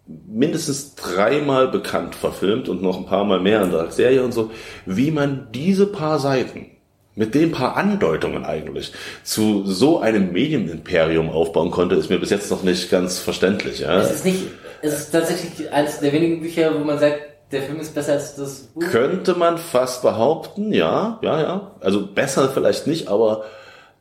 [0.06, 4.52] mindestens dreimal bekannt verfilmt und noch ein paar Mal mehr in der Serie und so,
[4.86, 6.68] wie man diese paar Seiten
[7.16, 12.52] mit den paar Andeutungen eigentlich zu so einem Medienimperium aufbauen konnte, ist mir bis jetzt
[12.52, 13.80] noch nicht ganz verständlich.
[13.80, 14.00] Ja?
[14.00, 14.44] Es ist nicht,
[14.82, 17.22] es ist tatsächlich eines der wenigen Bücher, wo man sagt,
[17.52, 18.84] der Film ist besser als das Buch.
[18.84, 21.72] Könnte man fast behaupten, ja, ja, ja.
[21.80, 23.46] Also besser vielleicht nicht, aber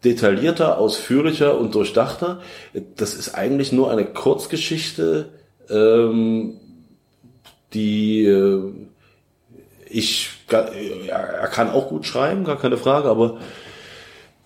[0.05, 2.41] detaillierter, ausführlicher und durchdachter.
[2.97, 5.31] Das ist eigentlich nur eine Kurzgeschichte,
[5.71, 6.61] ähm,
[7.73, 8.73] die äh,
[9.89, 13.39] ich, ja, er kann auch gut schreiben, gar keine Frage, aber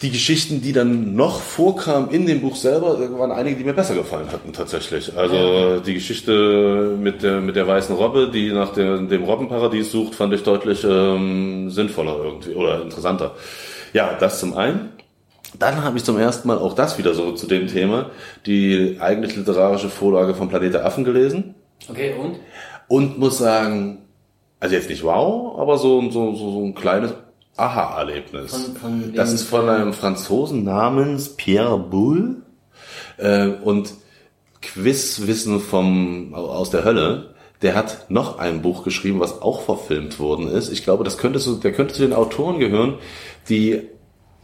[0.03, 3.95] die Geschichten, die dann noch vorkamen in dem Buch selber, waren einige, die mir besser
[3.95, 5.15] gefallen hatten tatsächlich.
[5.17, 10.15] Also die Geschichte mit der mit der weißen Robbe, die nach der, dem Robbenparadies sucht,
[10.15, 13.35] fand ich deutlich ähm, sinnvoller irgendwie oder interessanter.
[13.93, 14.91] Ja, das zum einen.
[15.59, 18.11] Dann habe ich zum ersten Mal auch das wieder so zu dem Thema,
[18.47, 21.57] die eigentlich literarische Vorlage von Planet der Affen gelesen
[21.89, 22.37] Okay, und?
[22.89, 23.99] und muss sagen,
[24.61, 27.15] also jetzt nicht wow, aber so, so, so, so ein kleines
[27.61, 28.73] Aha-Erlebnis.
[29.15, 32.37] Das ist von einem Franzosen namens Pierre Boulle
[33.19, 33.95] äh, und
[34.63, 37.35] Quizwissen vom aus der Hölle.
[37.63, 40.71] Der hat noch ein Buch geschrieben, was auch verfilmt worden ist.
[40.71, 42.95] Ich glaube, das könnte so, der könnte zu den Autoren gehören,
[43.49, 43.83] die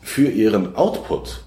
[0.03, 1.41] für ihren Output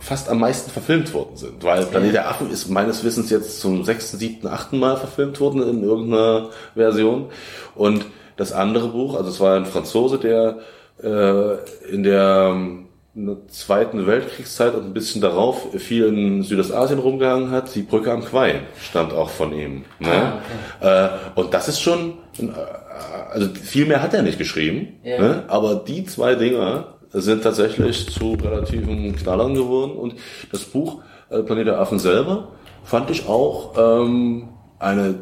[0.00, 1.62] fast am meisten verfilmt worden sind.
[1.62, 5.62] Weil Planet der Affen ist meines Wissens jetzt zum sechsten, siebten, achten Mal verfilmt worden
[5.62, 7.26] in irgendeiner Version.
[7.74, 8.06] Und
[8.36, 10.60] das andere Buch, also es war ein Franzose, der
[11.02, 12.86] in der ähm,
[13.48, 17.74] Zweiten Weltkriegszeit und ein bisschen darauf viel in Südostasien rumgehangen hat.
[17.74, 19.84] Die Brücke am Quai stammt auch von ihm.
[19.98, 20.40] Ne?
[20.80, 22.46] äh, und das ist schon, äh,
[23.32, 25.18] also viel mehr hat er nicht geschrieben, Ja.
[25.20, 25.44] ne?
[25.48, 30.14] aber die zwei Dinger sind tatsächlich zu relativen Knallern geworden und
[30.52, 32.52] das Buch äh, Planet der Affen selber
[32.84, 35.16] fand ich auch ähm, eine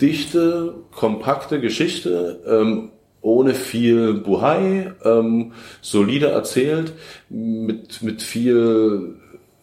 [0.00, 2.90] dichte, kompakte Geschichte, ähm,
[3.24, 6.92] ohne viel Buhai, ähm, solide erzählt,
[7.30, 9.16] mit, mit viel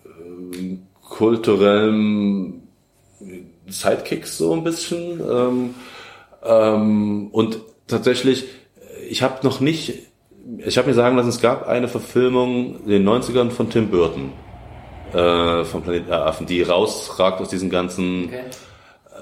[0.06, 2.64] ähm, kulturellem
[3.68, 5.22] Sidekicks so ein bisschen.
[5.22, 5.76] Ähm,
[6.44, 8.46] ähm, und tatsächlich,
[9.08, 9.94] ich habe noch nicht,
[10.58, 14.32] ich habe mir sagen lassen, es gab eine Verfilmung in den 90ern von Tim Burton
[15.14, 18.42] äh, von Planet der Affen, die rausragt aus diesen ganzen Okay.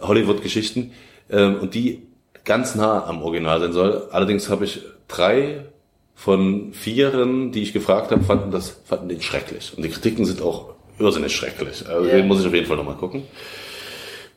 [0.02, 0.92] Hollywood-Geschichten
[1.30, 2.04] ähm, und die
[2.46, 4.08] ganz nah am Original sein soll.
[4.12, 5.66] Allerdings habe ich drei
[6.16, 10.42] von vieren, die ich gefragt habe, fanden das fanden den schrecklich und die Kritiken sind
[10.42, 11.88] auch irrsinnig schrecklich.
[11.88, 12.18] Also Ja.
[12.18, 13.24] den muss ich auf jeden Fall nochmal gucken.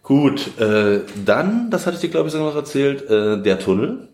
[0.03, 4.09] Gut, äh, dann, das hatte ich dir glaube ich sogar noch erzählt, äh, der Tunnel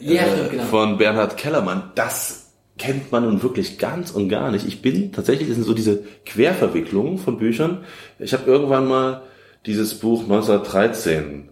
[0.00, 0.62] Ja, äh, stimmt, genau.
[0.64, 1.92] von Bernhard Kellermann.
[1.94, 4.66] Das kennt man nun wirklich ganz und gar nicht.
[4.66, 7.84] Ich bin tatsächlich, das sind so diese Querverwicklungen von Büchern.
[8.20, 9.22] Ich habe irgendwann mal
[9.66, 11.48] dieses Buch 1913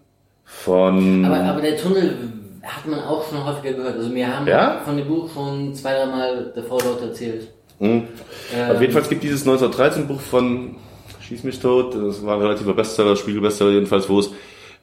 [0.46, 1.24] von...
[1.24, 2.16] Aber, aber der Tunnel
[2.62, 3.96] hat man auch schon häufiger gehört.
[3.96, 4.80] Also wir haben Ja?
[4.84, 7.48] von dem Buch schon zwei, drei Mal davor Leute erzählt.
[7.78, 8.08] Mhm.
[8.54, 10.76] Ähm, Auf jeden Fall gibt dieses 1913 Buch von
[11.20, 14.30] Schieß mich tot, das war ein relativer Bestseller, Spiegelbestseller jedenfalls, wo es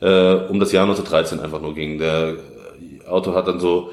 [0.01, 1.97] äh, um das Jahr 1913 einfach nur ging.
[1.99, 3.91] Der äh, Autor hat dann so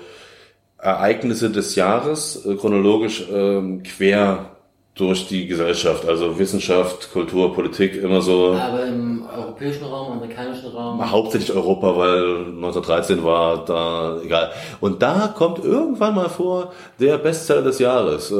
[0.78, 4.56] Ereignisse des Jahres äh, chronologisch ähm, quer
[5.00, 11.10] durch die Gesellschaft, also Wissenschaft, Kultur, Politik, immer so Aber im europäischen Raum, amerikanischen Raum.
[11.10, 14.50] hauptsächlich Europa, weil 1913 war da egal.
[14.80, 18.30] Und da kommt irgendwann mal vor der Bestseller des Jahres.
[18.30, 18.34] Äh,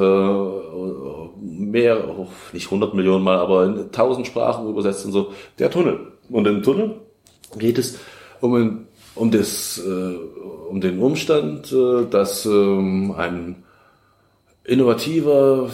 [1.40, 5.32] mehr, oh, nicht 100 Millionen Mal, aber in 1000 Sprachen übersetzt und so.
[5.58, 6.12] Der Tunnel.
[6.28, 6.96] Und im Tunnel
[7.58, 7.98] geht es
[8.40, 10.14] um, um, das, äh,
[10.68, 13.64] um den Umstand, äh, dass ähm, ein
[14.64, 15.70] innovativer,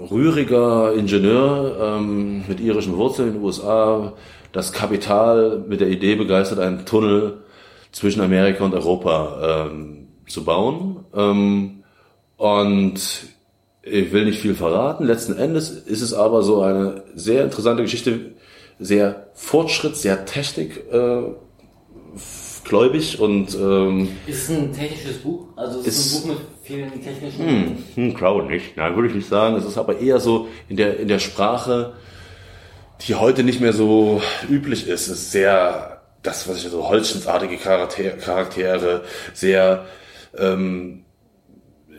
[0.00, 4.14] rühriger Ingenieur ähm, mit irischen Wurzeln in den USA
[4.52, 7.38] das Kapital mit der Idee begeistert, einen Tunnel
[7.92, 11.04] zwischen Amerika und Europa ähm, zu bauen.
[11.14, 11.82] Ähm,
[12.36, 13.00] und
[13.82, 15.04] ich will nicht viel verraten.
[15.04, 18.32] Letzten Endes ist es aber so eine sehr interessante Geschichte,
[18.78, 21.22] sehr Fortschritt, sehr Technik äh,
[22.70, 25.48] gläubig und ähm, Ist ein technisches Buch?
[25.56, 27.46] Also es ist, Ist- ein Buch mit vielen technischen.
[27.46, 28.76] hm, hm, glaube nicht.
[28.76, 29.56] Nein, würde ich nicht sagen.
[29.56, 31.92] Es ist aber eher so in der in der Sprache,
[33.06, 35.08] die heute nicht mehr so üblich ist.
[35.08, 39.02] Es ist sehr das, was ich so Holzschnittartige Charaktere, Charaktere
[39.34, 39.86] sehr
[40.38, 41.04] ähm,
[41.90, 41.94] äh,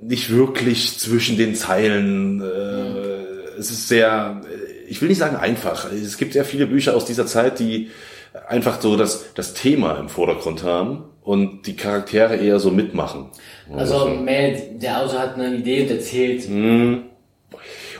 [0.00, 2.40] nicht wirklich zwischen den Zeilen.
[2.42, 5.90] Äh, Es ist sehr, äh, ich will nicht sagen einfach.
[5.92, 7.90] Es gibt sehr viele Bücher aus dieser Zeit, die
[8.48, 13.30] einfach so das, das Thema im Vordergrund haben und die Charaktere eher so mitmachen.
[13.74, 16.48] Also mehr, der Autor hat eine Idee und erzählt.
[16.48, 17.02] Mhm.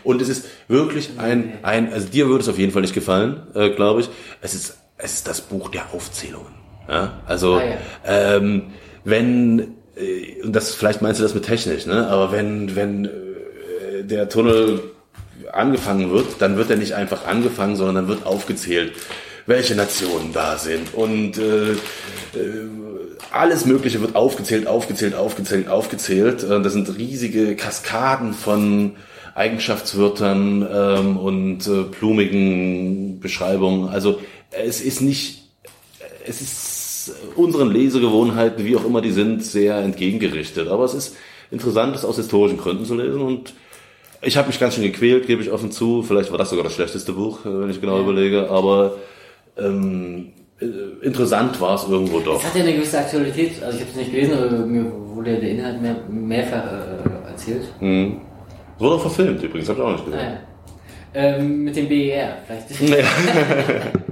[0.04, 3.42] Und es ist wirklich ein, ein also dir würde es auf jeden Fall nicht gefallen,
[3.54, 4.08] äh, glaube ich.
[4.40, 6.54] Es ist, es ist das Buch der Aufzählungen.
[6.88, 7.20] Ja?
[7.26, 8.36] Also, Ah, ja.
[8.36, 8.68] ähm,
[9.04, 12.06] wenn, äh, und das, vielleicht meinst du das mit technisch, ne?
[12.06, 14.80] aber wenn, wenn äh, der Tunnel
[15.52, 18.92] angefangen wird, dann wird er nicht einfach angefangen, sondern dann wird aufgezählt,
[19.46, 21.76] welche Nationen da sind und äh, äh,
[23.30, 26.42] alles Mögliche wird aufgezählt, aufgezählt, aufgezählt, aufgezählt.
[26.42, 28.96] Äh, Das sind riesige Kaskaden von
[29.34, 33.88] Eigenschaftswörtern ähm, und äh, blumigen Beschreibungen.
[33.88, 34.20] Also
[34.50, 35.42] es ist nicht,
[36.26, 40.68] es ist unseren Lesegewohnheiten, wie auch immer die sind, sehr entgegengerichtet.
[40.68, 41.16] Aber es ist
[41.50, 43.54] interessant, das aus historischen Gründen zu lesen und
[44.22, 46.02] ich habe mich ganz schön gequält, gebe ich offen zu.
[46.02, 48.50] Vielleicht war das sogar das schlechteste Buch, äh, wenn ich genau überlege.
[48.50, 48.96] Aber
[49.58, 52.40] ähm, äh, interessant war es irgendwo doch.
[52.40, 53.62] Es hat ja eine gewisse Aktualität.
[53.62, 57.64] Also ich habe es nicht gelesen, aber mir wurde der Inhalt mehr, mehrfach äh, erzählt.
[57.80, 58.20] Mhm.
[58.76, 60.20] Es wurde auch verfilmt übrigens, habe ich auch nicht gesehen.
[60.20, 60.38] Naja.
[61.14, 62.80] Ähm, mit dem BER, vielleicht.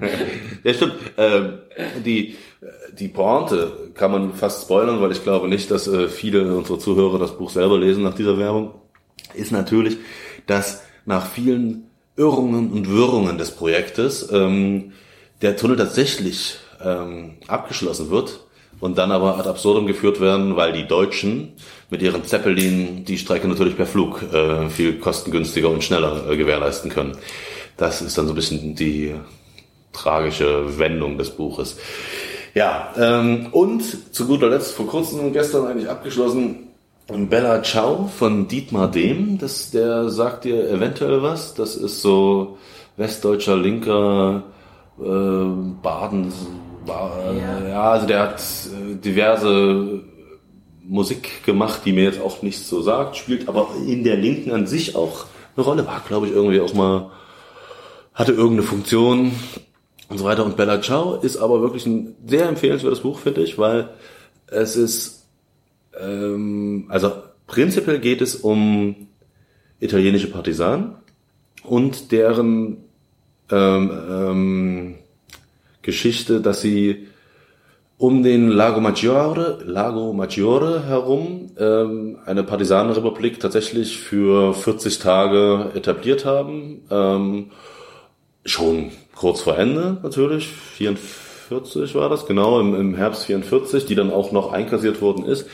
[0.00, 0.08] Ja,
[0.64, 0.94] ja stimmt.
[1.18, 1.58] Ähm,
[2.04, 2.36] die,
[2.98, 7.18] die Pointe kann man fast spoilern, weil ich glaube nicht, dass äh, viele unserer Zuhörer
[7.18, 8.70] das Buch selber lesen nach dieser Werbung.
[9.34, 9.98] Ist natürlich,
[10.46, 14.92] dass nach vielen Irrungen und Wirrungen des Projektes ähm,
[15.44, 18.40] der Tunnel tatsächlich ähm, abgeschlossen wird
[18.80, 21.52] und dann aber ad absurdum geführt werden, weil die Deutschen
[21.90, 26.90] mit ihren Zeppelin die Strecke natürlich per Flug äh, viel kostengünstiger und schneller äh, gewährleisten
[26.90, 27.16] können.
[27.76, 29.14] Das ist dann so ein bisschen die
[29.92, 31.76] tragische Wendung des Buches.
[32.54, 36.68] Ja, ähm, und zu guter Letzt vor kurzem gestern eigentlich abgeschlossen
[37.08, 39.36] Bella Ciao von Dietmar Dehm.
[39.36, 41.52] Das, der sagt dir eventuell was.
[41.52, 42.56] Das ist so
[42.96, 44.44] westdeutscher linker
[44.96, 46.32] Baden.
[46.86, 47.68] Ba Ja.
[47.68, 47.90] ja.
[47.90, 50.02] also der hat äh, diverse
[50.82, 54.66] Musik gemacht, die mir jetzt auch nichts so sagt, spielt aber in der Linken an
[54.66, 55.26] sich auch
[55.56, 55.86] eine Rolle.
[55.86, 57.10] War, glaube ich, irgendwie auch mal,
[58.12, 59.32] hatte irgendeine Funktion
[60.08, 60.44] und so weiter.
[60.44, 63.88] Und Bella Ciao ist aber wirklich ein sehr empfehlenswertes Buch, finde ich, weil
[64.46, 65.26] es ist,
[65.98, 67.12] ähm, also
[67.46, 69.08] prinzipiell geht es um
[69.80, 70.96] italienische Partisanen
[71.62, 72.83] und deren
[73.50, 74.94] ähm, ähm,
[75.82, 77.08] Geschichte, dass sie
[77.96, 86.24] um den Lago Maggiore, Lago Maggiore herum ähm, eine Partisanenrepublik tatsächlich für 40 Tage etabliert
[86.24, 86.82] haben.
[86.90, 87.50] Ähm,
[88.44, 94.10] schon kurz vor Ende natürlich, 44 war das, genau, im, im Herbst 44, die dann
[94.10, 95.46] auch noch einkassiert worden ist.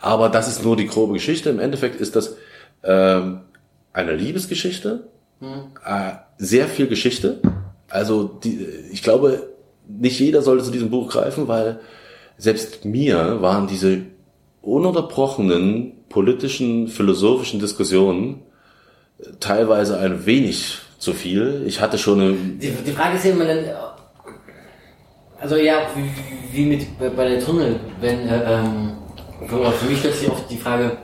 [0.00, 1.50] Aber das ist nur die grobe Geschichte.
[1.50, 2.36] Im Endeffekt ist das
[2.84, 3.40] ähm,
[3.92, 5.08] eine Liebesgeschichte,
[5.40, 7.40] äh, sehr viel Geschichte.
[7.88, 9.48] Also die, ich glaube,
[9.88, 11.80] nicht jeder sollte zu diesem Buch greifen, weil
[12.36, 14.02] selbst mir waren diese
[14.62, 18.42] ununterbrochenen politischen, philosophischen Diskussionen
[19.40, 21.64] teilweise ein wenig zu viel.
[21.66, 22.32] Ich hatte schon eine.
[22.32, 23.64] Die, die Frage ist immer dann,
[25.40, 28.92] also ja, wie, wie mit bei der Tunnel, wenn äh, ähm,
[29.46, 30.98] für mich stellt sich oft die Frage,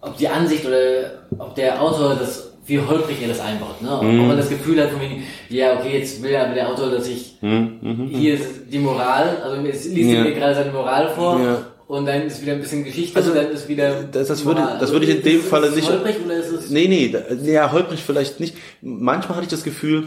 [0.00, 3.82] ob die Ansicht oder ob der Autor das wie holprig er das einbaut.
[3.82, 3.90] Ne?
[3.90, 4.28] Ob mm.
[4.28, 7.36] man das Gefühl hat, von wegen, ja, okay, jetzt will aber der Autor, dass ich
[7.40, 8.06] mm.
[8.10, 10.22] hier ist die Moral, also jetzt liest ja.
[10.22, 11.40] mir gerade seine Moral vor.
[11.40, 11.66] Ja.
[11.88, 14.04] Und dann ist wieder ein bisschen Geschichte also, und dann ist wieder.
[14.04, 15.88] Das, das würde, das würde ich in dem Falle nicht.
[15.88, 16.70] Holprig oder ist es?
[16.70, 17.12] Nee, nee,
[17.50, 18.56] ja, holprig vielleicht nicht.
[18.80, 20.06] Manchmal hatte ich das Gefühl,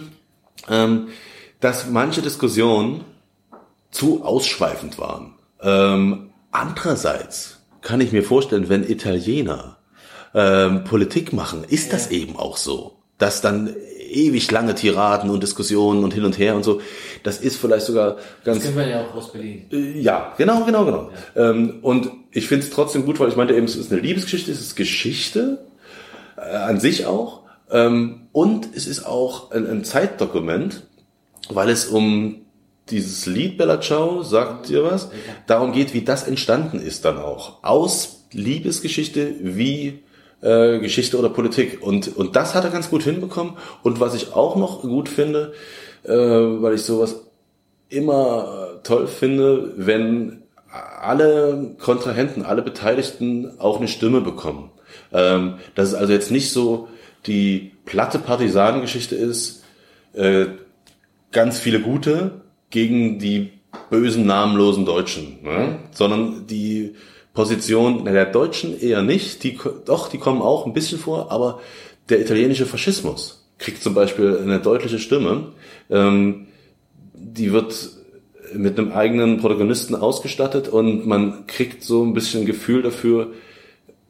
[0.69, 1.09] ähm,
[1.59, 3.03] dass manche Diskussionen
[3.91, 5.33] zu ausschweifend waren.
[5.61, 9.75] Ähm, andererseits kann ich mir vorstellen, wenn Italiener
[10.33, 11.93] ähm, Politik machen, ist ja.
[11.93, 13.75] das eben auch so, dass dann
[14.13, 16.81] ewig lange Tiraden und Diskussionen und hin und her und so.
[17.23, 18.59] Das ist vielleicht sogar ganz.
[18.59, 19.65] Das können wir ja auch aus Berlin.
[19.71, 21.11] Äh, ja, genau, genau, genau.
[21.35, 21.49] Ja.
[21.49, 24.51] Ähm, und ich finde es trotzdem gut, weil ich meinte eben, es ist eine Liebesgeschichte,
[24.51, 25.65] es ist Geschichte
[26.37, 27.41] äh, an sich auch.
[27.71, 30.83] Ähm, und es ist auch ein, ein Zeitdokument,
[31.49, 32.41] weil es um
[32.89, 35.09] dieses Lied Bella Ciao, sagt ihr was?
[35.47, 37.63] Darum geht, wie das entstanden ist dann auch.
[37.63, 40.02] Aus Liebesgeschichte wie
[40.43, 41.81] äh, Geschichte oder Politik.
[41.81, 43.53] Und, und das hat er ganz gut hinbekommen.
[43.81, 45.53] Und was ich auch noch gut finde,
[46.03, 47.21] äh, weil ich sowas
[47.89, 50.43] immer toll finde, wenn
[51.01, 54.71] alle Kontrahenten, alle Beteiligten auch eine Stimme bekommen.
[55.11, 56.87] Ähm, dass es also jetzt nicht so
[57.25, 59.63] die platte Partisanengeschichte ist,
[60.13, 60.45] äh,
[61.31, 63.51] ganz viele Gute gegen die
[63.89, 65.79] bösen, namenlosen Deutschen, ne?
[65.91, 66.95] sondern die
[67.33, 71.59] Position der Deutschen eher nicht, die, doch, die kommen auch ein bisschen vor, aber
[72.09, 75.47] der italienische Faschismus kriegt zum Beispiel eine deutliche Stimme.
[75.89, 76.47] Ähm,
[77.13, 77.89] die wird
[78.53, 83.27] mit einem eigenen Protagonisten ausgestattet und man kriegt so ein bisschen ein Gefühl dafür,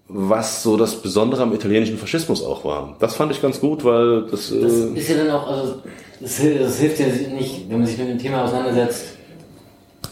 [0.08, 2.98] was so das Besondere am italienischen Faschismus auch war.
[3.00, 4.50] Das fand ich ganz gut, weil das.
[4.50, 5.76] Das äh, ist ja dann auch, also
[6.20, 9.06] das, das hilft ja nicht, wenn man sich mit dem Thema auseinandersetzt,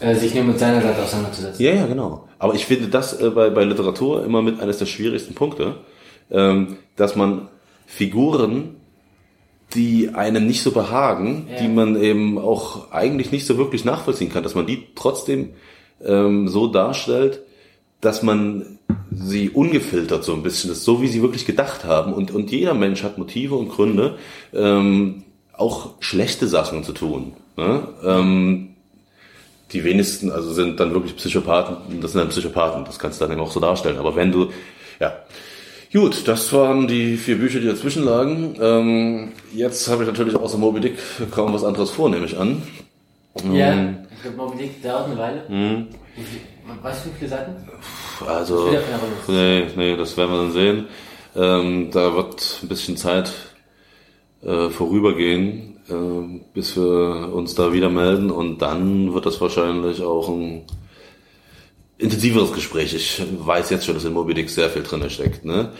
[0.00, 1.62] äh, sich nur mit seiner Seite auseinanderzusetzen.
[1.62, 2.24] Ja, ja, genau.
[2.42, 5.76] Aber ich finde das äh, bei, bei Literatur immer mit eines der schwierigsten Punkte,
[6.28, 7.46] ähm, dass man
[7.86, 8.80] Figuren,
[9.74, 11.60] die einem nicht so behagen, ja.
[11.60, 15.50] die man eben auch eigentlich nicht so wirklich nachvollziehen kann, dass man die trotzdem
[16.04, 17.42] ähm, so darstellt,
[18.00, 18.80] dass man
[19.12, 22.74] sie ungefiltert so ein bisschen, ist so wie sie wirklich gedacht haben und, und jeder
[22.74, 24.16] Mensch hat Motive und Gründe,
[24.52, 25.22] ähm,
[25.52, 27.34] auch schlechte Sachen zu tun.
[27.56, 27.86] Ne?
[28.04, 28.71] Ähm,
[29.72, 33.32] die wenigsten, also sind dann wirklich Psychopathen, das sind dann Psychopathen, das kannst du dann
[33.32, 33.98] eben auch so darstellen.
[33.98, 34.50] Aber wenn du,
[35.00, 35.12] ja.
[35.92, 38.56] Gut, das waren die vier Bücher, die dazwischen lagen.
[38.58, 40.96] Ähm, jetzt habe ich natürlich außer Moby Dick
[41.30, 42.62] kaum was anderes vor, nehme ich an.
[43.52, 45.42] Ja, ähm, ich glaube Moby Dick dauert eine Weile.
[45.48, 45.88] Mhm.
[46.82, 47.56] Weißt du, wie viele Seiten?
[48.26, 48.70] Also,
[49.28, 50.86] nee, nee, das werden wir dann sehen.
[51.34, 53.32] Ähm, da wird ein bisschen Zeit
[54.42, 55.71] äh, vorübergehen.
[55.90, 60.62] Ähm, bis wir uns da wieder melden und dann wird das wahrscheinlich auch ein
[61.98, 62.94] intensiveres Gespräch.
[62.94, 65.44] Ich weiß jetzt schon, dass in Moby Dick sehr viel drin steckt.
[65.44, 65.72] Ne?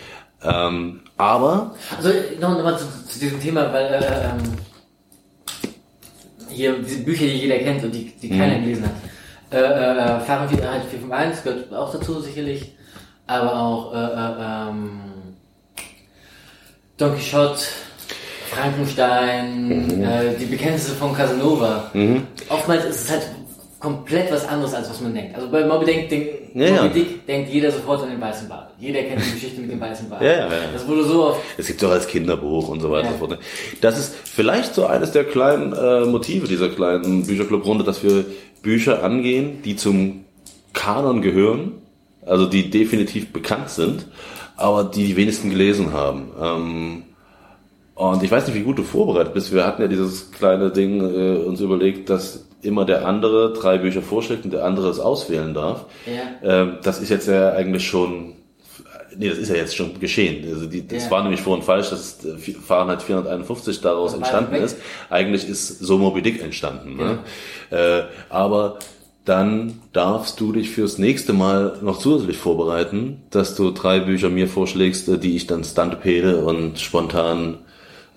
[0.42, 1.74] Ähm, aber...
[1.96, 4.42] Also noch, noch mal zu, zu diesem Thema, weil äh, ähm,
[6.48, 8.62] hier diese Bücher, die jeder kennt und die, die keiner mhm.
[8.64, 8.94] gelesen hat.
[9.52, 12.74] Äh, äh, Fahren 451 gehört auch dazu sicherlich,
[13.26, 15.00] aber auch äh, äh, ähm,
[16.96, 17.62] Don Quixote,
[18.52, 20.04] Frankenstein, mhm.
[20.04, 21.90] äh, die Bekenntnisse von Casanova.
[21.94, 22.26] Mhm.
[22.48, 23.22] Oftmals ist es halt
[23.80, 25.34] komplett was anderes, als was man denkt.
[25.34, 28.70] Also bei Moby Dick, denk, ja, Moby Dick denkt jeder sofort an den weißen Bart.
[28.78, 30.22] Jeder kennt die Geschichte mit dem weißen Bart.
[30.22, 30.48] Ja, ja, ja.
[30.72, 31.40] Das wurde so oft.
[31.56, 33.38] Es gibt auch als Kinderbuch und so weiter und so fort.
[33.80, 38.24] Das ist vielleicht so eines der kleinen äh, Motive dieser kleinen Bücherclub-Runde, dass wir
[38.62, 40.24] Bücher angehen, die zum
[40.74, 41.72] Kanon gehören,
[42.24, 44.06] also die definitiv bekannt sind,
[44.56, 46.30] aber die die wenigsten gelesen haben.
[46.40, 47.02] Ähm,
[47.94, 49.52] und ich weiß nicht, wie gut du vorbereitet bist.
[49.52, 54.02] Wir hatten ja dieses kleine Ding äh, uns überlegt, dass immer der andere drei Bücher
[54.02, 55.86] vorschlägt und der andere es auswählen darf.
[56.06, 56.62] Ja.
[56.62, 58.34] Ähm, das ist jetzt ja eigentlich schon,
[59.16, 60.46] nee, das ist ja jetzt schon geschehen.
[60.50, 61.10] Also die, das ja.
[61.10, 64.78] war nämlich vorhin falsch, dass äh, Fahrenheit 451 daraus entstanden ist.
[65.10, 66.96] Eigentlich ist so Moby Dick entstanden.
[66.96, 67.18] Ne?
[67.70, 68.78] Äh, aber
[69.24, 74.48] dann darfst du dich fürs nächste Mal noch zusätzlich vorbereiten, dass du drei Bücher mir
[74.48, 77.58] vorschlägst, äh, die ich dann stuntpede und spontan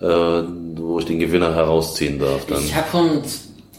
[0.00, 2.46] äh, wo ich den Gewinner herausziehen darf.
[2.46, 2.60] Dann.
[2.60, 3.22] Ich habe schon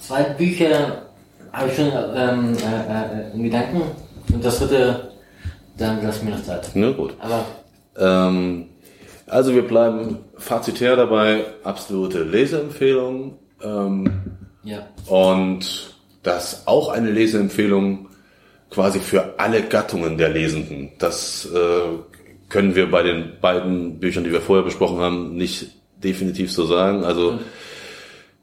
[0.01, 1.03] zwei Bücher,
[1.51, 3.81] habe ich schon ähm, äh, äh, in Gedanken
[4.33, 5.11] und das dritte,
[5.77, 6.69] dann lass mir noch Zeit.
[6.73, 7.13] Na gut.
[7.19, 7.45] Aber
[7.97, 8.67] ähm,
[9.27, 13.37] also wir bleiben fazitär dabei, absolute Leseempfehlung.
[13.61, 14.87] Ähm, ja.
[15.07, 18.07] Und das auch eine Leseempfehlung
[18.69, 20.91] quasi für alle Gattungen der Lesenden.
[20.99, 25.71] Das äh, können wir bei den beiden Büchern, die wir vorher besprochen haben, nicht
[26.03, 27.03] definitiv so sagen.
[27.03, 27.39] Also mhm.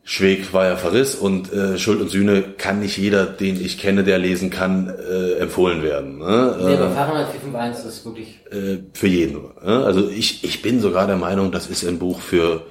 [0.06, 4.04] Schweg war ja Verriss und äh, Schuld und Sühne kann nicht jeder, den ich kenne,
[4.04, 6.18] der lesen kann, äh, empfohlen werden.
[6.18, 6.56] Ne?
[6.58, 8.40] Nee, aber Fahrenheit 451 ist wirklich...
[8.50, 9.44] Äh, für jeden.
[9.64, 9.84] Ne?
[9.84, 12.66] Also ich, ich bin sogar der Meinung, das ist ein Buch für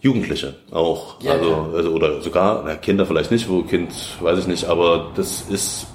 [0.00, 1.22] Jugendliche auch.
[1.22, 3.90] Ja, also, also oder sogar, na, Kinder vielleicht nicht, wo Kind,
[4.20, 5.86] weiß ich nicht, aber das ist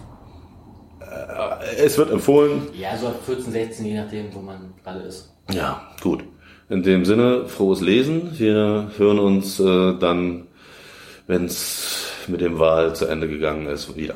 [1.01, 2.63] äh, es wird empfohlen.
[2.73, 5.31] Ja, so 14, 16, je nachdem, wo man gerade ist.
[5.51, 6.23] Ja, gut.
[6.73, 8.31] In dem Sinne, frohes Lesen.
[8.37, 10.47] Wir hören uns äh, dann
[11.27, 14.15] wenn es mit dem Wahl zu Ende gegangen ist, wieder.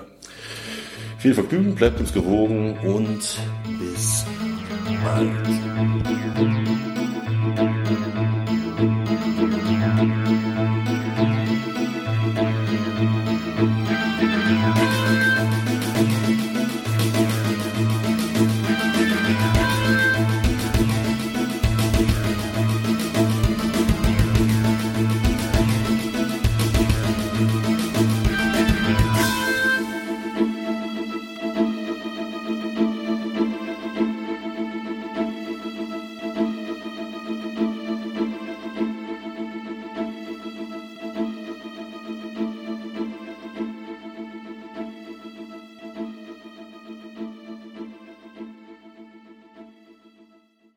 [1.20, 3.20] Viel Vergnügen, bleibt uns gewogen und
[3.80, 4.26] bis
[5.04, 5.32] bald.